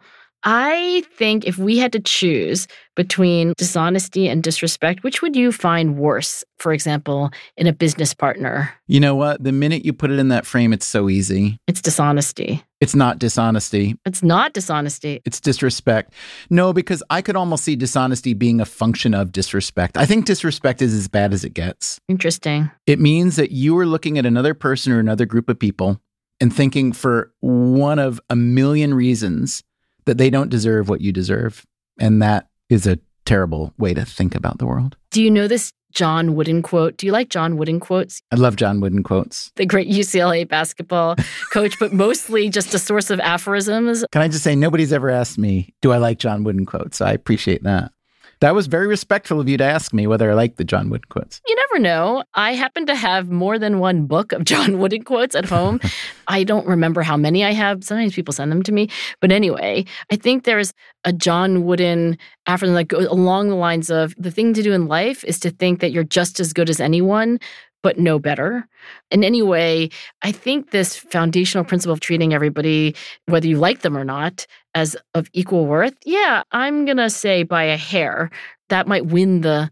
[0.48, 5.98] I think if we had to choose between dishonesty and disrespect, which would you find
[5.98, 8.72] worse, for example, in a business partner?
[8.88, 9.44] you know what?
[9.44, 11.60] The minute you put it in that frame, it's so easy.
[11.68, 12.64] It's dishonesty.
[12.80, 13.98] It's not dishonesty.
[14.06, 15.20] It's not dishonesty.
[15.26, 16.14] It's disrespect.
[16.52, 19.98] No, because I could almost see dishonesty being a function of disrespect.
[19.98, 22.00] I think disrespect is as bad as it gets.
[22.08, 22.70] Interesting.
[22.86, 26.00] It means that you are looking at another person or another group of people
[26.40, 29.64] and thinking for one of a million reasons
[30.06, 31.66] that they don't deserve what you deserve.
[32.00, 34.96] And that is a terrible way to think about the world.
[35.12, 36.98] Do you know this John Wooden quote?
[36.98, 38.22] Do you like John Wooden quotes?
[38.32, 39.52] I love John Wooden quotes.
[39.56, 41.16] The great UCLA basketball
[41.54, 44.06] coach, but mostly just a source of aphorisms.
[44.12, 46.98] Can I just say, nobody's ever asked me, do I like John Wooden quotes?
[46.98, 47.94] So I appreciate that.
[48.42, 51.06] That was very respectful of you to ask me whether I like the John Wooden
[51.10, 51.42] quotes.
[51.48, 52.24] You never know.
[52.34, 55.80] I happen to have more than one book of John Wooden quotes at home.
[56.28, 57.84] I don't remember how many I have.
[57.84, 58.90] Sometimes people send them to me.
[59.22, 60.74] But anyway, I think there's
[61.04, 62.18] a John Wooden
[62.48, 65.50] aphorism that goes along the lines of the thing to do in life is to
[65.50, 67.40] think that you're just as good as anyone,
[67.86, 68.68] but no better.
[69.12, 69.92] And anyway,
[70.24, 72.96] I think this foundational principle of treating everybody,
[73.28, 77.44] whether you like them or not, as of equal worth, yeah, I'm going to say
[77.44, 78.32] by a hair,
[78.70, 79.70] that might win the.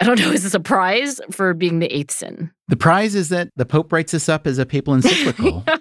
[0.00, 2.50] I don't know, is this a prize for being the eighth sin?
[2.68, 5.62] The prize is that the Pope writes this up as a papal encyclical.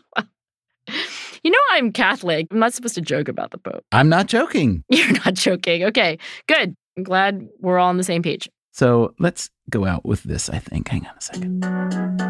[1.43, 2.45] You know I'm Catholic.
[2.51, 3.83] I'm not supposed to joke about the Pope.
[3.91, 4.83] I'm not joking.
[4.89, 5.85] You're not joking.
[5.85, 6.75] Okay, good.
[6.95, 8.47] I'm glad we're all on the same page.
[8.71, 10.87] So let's go out with this, I think.
[10.87, 11.65] Hang on a second.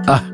[0.08, 0.30] Ah,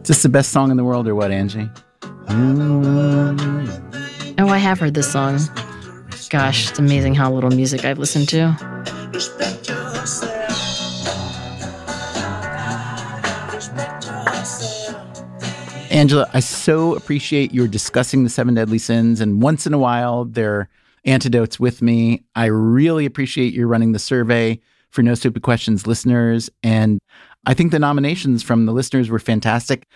[0.00, 1.68] is this the best song in the world or what, Angie?
[4.38, 5.38] Oh, I have heard this song.
[6.30, 8.56] Gosh, it's amazing how little music I've listened to.
[16.02, 20.24] Angela, I so appreciate your discussing the seven deadly sins, and once in a while,
[20.24, 20.68] their
[21.04, 22.24] antidotes with me.
[22.34, 24.58] I really appreciate you running the survey
[24.90, 26.98] for No Stupid Questions listeners, and
[27.46, 29.86] I think the nominations from the listeners were fantastic.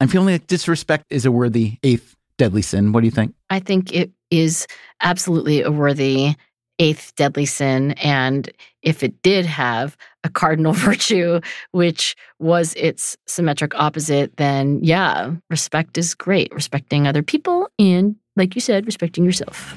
[0.00, 2.90] I'm feeling like disrespect is a worthy eighth deadly sin.
[2.90, 3.32] What do you think?
[3.48, 4.66] I think it is
[5.00, 6.34] absolutely a worthy
[6.78, 7.92] eighth deadly sin.
[7.92, 8.50] And
[8.82, 15.98] if it did have a cardinal virtue, which was its symmetric opposite, then yeah, respect
[15.98, 16.52] is great.
[16.54, 19.76] Respecting other people and, like you said, respecting yourself.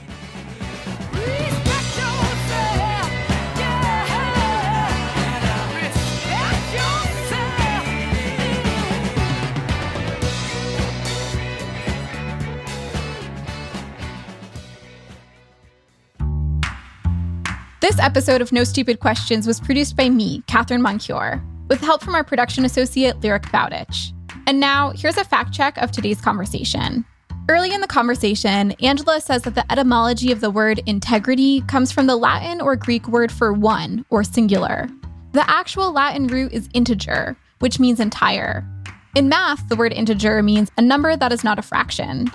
[17.86, 22.16] This episode of No Stupid Questions was produced by me, Catherine Moncure, with help from
[22.16, 24.12] our production associate, Lyric Bowditch.
[24.48, 27.06] And now, here's a fact check of today's conversation.
[27.48, 32.08] Early in the conversation, Angela says that the etymology of the word integrity comes from
[32.08, 34.90] the Latin or Greek word for one or singular.
[35.34, 38.68] The actual Latin root is integer, which means entire.
[39.16, 42.32] In math, the word integer means a number that is not a fraction.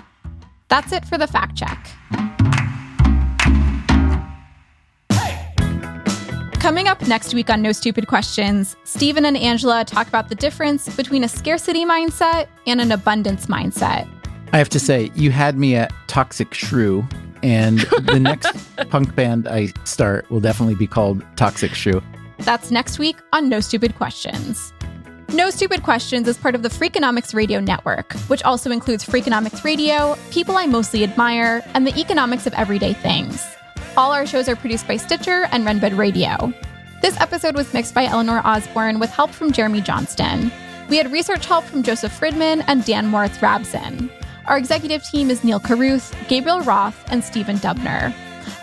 [0.69, 1.89] That's it for the fact check.
[6.61, 10.95] Coming up next week on No Stupid Questions, Stephen and Angela talk about the difference
[10.95, 14.07] between a scarcity mindset and an abundance mindset.
[14.53, 17.03] I have to say, you had me at Toxic Shrew,
[17.41, 18.53] and the next
[18.91, 21.99] punk band I start will definitely be called Toxic Shrew.
[22.37, 24.71] That's next week on No Stupid Questions.
[25.33, 30.15] No Stupid Questions is part of the Freakonomics Radio Network, which also includes Freakonomics Radio,
[30.29, 33.43] People I Mostly Admire, and the Economics of Everyday Things.
[33.97, 36.53] All our shows are produced by Stitcher and Renbud Radio.
[37.01, 40.49] This episode was mixed by Eleanor Osborne with help from Jeremy Johnston.
[40.89, 44.09] We had research help from Joseph Fridman and Dan Moritz Rabson.
[44.45, 48.13] Our executive team is Neal Carruth, Gabriel Roth, and Stephen Dubner.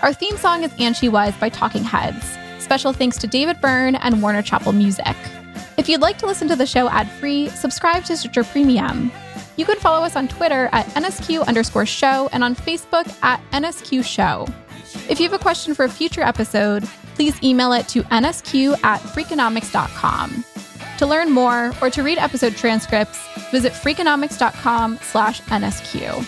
[0.03, 2.39] Our theme song is And She Was by Talking Heads.
[2.59, 5.16] Special thanks to David Byrne and Warner Chappell Music.
[5.76, 9.12] If you'd like to listen to the show ad free, subscribe to Stitcher Premium.
[9.57, 14.05] You can follow us on Twitter at NSQ underscore show and on Facebook at NSQ
[14.05, 14.47] show.
[15.09, 16.84] If you have a question for a future episode,
[17.14, 20.44] please email it to nsq at freakonomics.com.
[20.99, 23.18] To learn more or to read episode transcripts,
[23.51, 26.24] visit freakonomics.com slash nsq.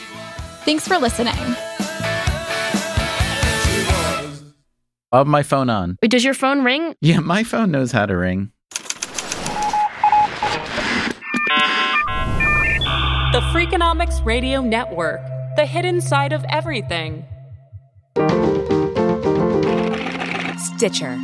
[0.64, 1.34] Thanks for listening.
[5.12, 5.96] I'll have my phone on.
[6.00, 6.94] Wait, does your phone ring?
[7.00, 8.52] Yeah, my phone knows how to ring.
[13.32, 15.20] The Freakonomics Radio Network,
[15.56, 17.24] the hidden side of everything.
[20.58, 21.18] Stitcher.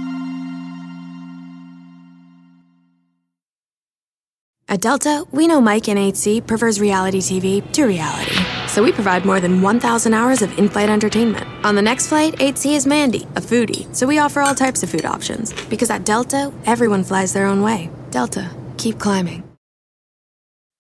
[4.69, 8.37] At Delta, we know Mike in 8C prefers reality TV to reality.
[8.67, 11.47] So we provide more than 1,000 hours of in flight entertainment.
[11.65, 13.87] On the next flight, 8C is Mandy, a foodie.
[13.95, 15.53] So we offer all types of food options.
[15.71, 17.91] Because at Delta, everyone flies their own way.
[18.11, 19.45] Delta, keep climbing.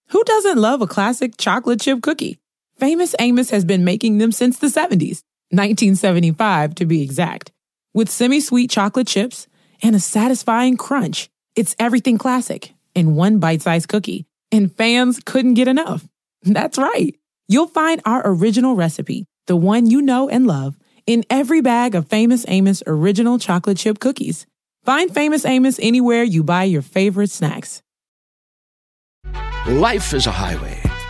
[0.08, 2.38] Who doesn't love a classic chocolate chip cookie?
[2.78, 5.20] Famous Amos has been making them since the 70s,
[5.50, 7.52] 1975 to be exact.
[7.94, 9.46] With semi sweet chocolate chips
[9.82, 14.26] and a satisfying crunch, it's everything classic in one bite sized cookie.
[14.52, 16.06] And fans couldn't get enough.
[16.42, 17.14] That's right.
[17.48, 20.76] You'll find our original recipe, the one you know and love,
[21.06, 24.46] in every bag of Famous Amos original chocolate chip cookies.
[24.84, 27.82] Find Famous Amos anywhere you buy your favorite snacks.
[29.66, 30.80] Life is a highway,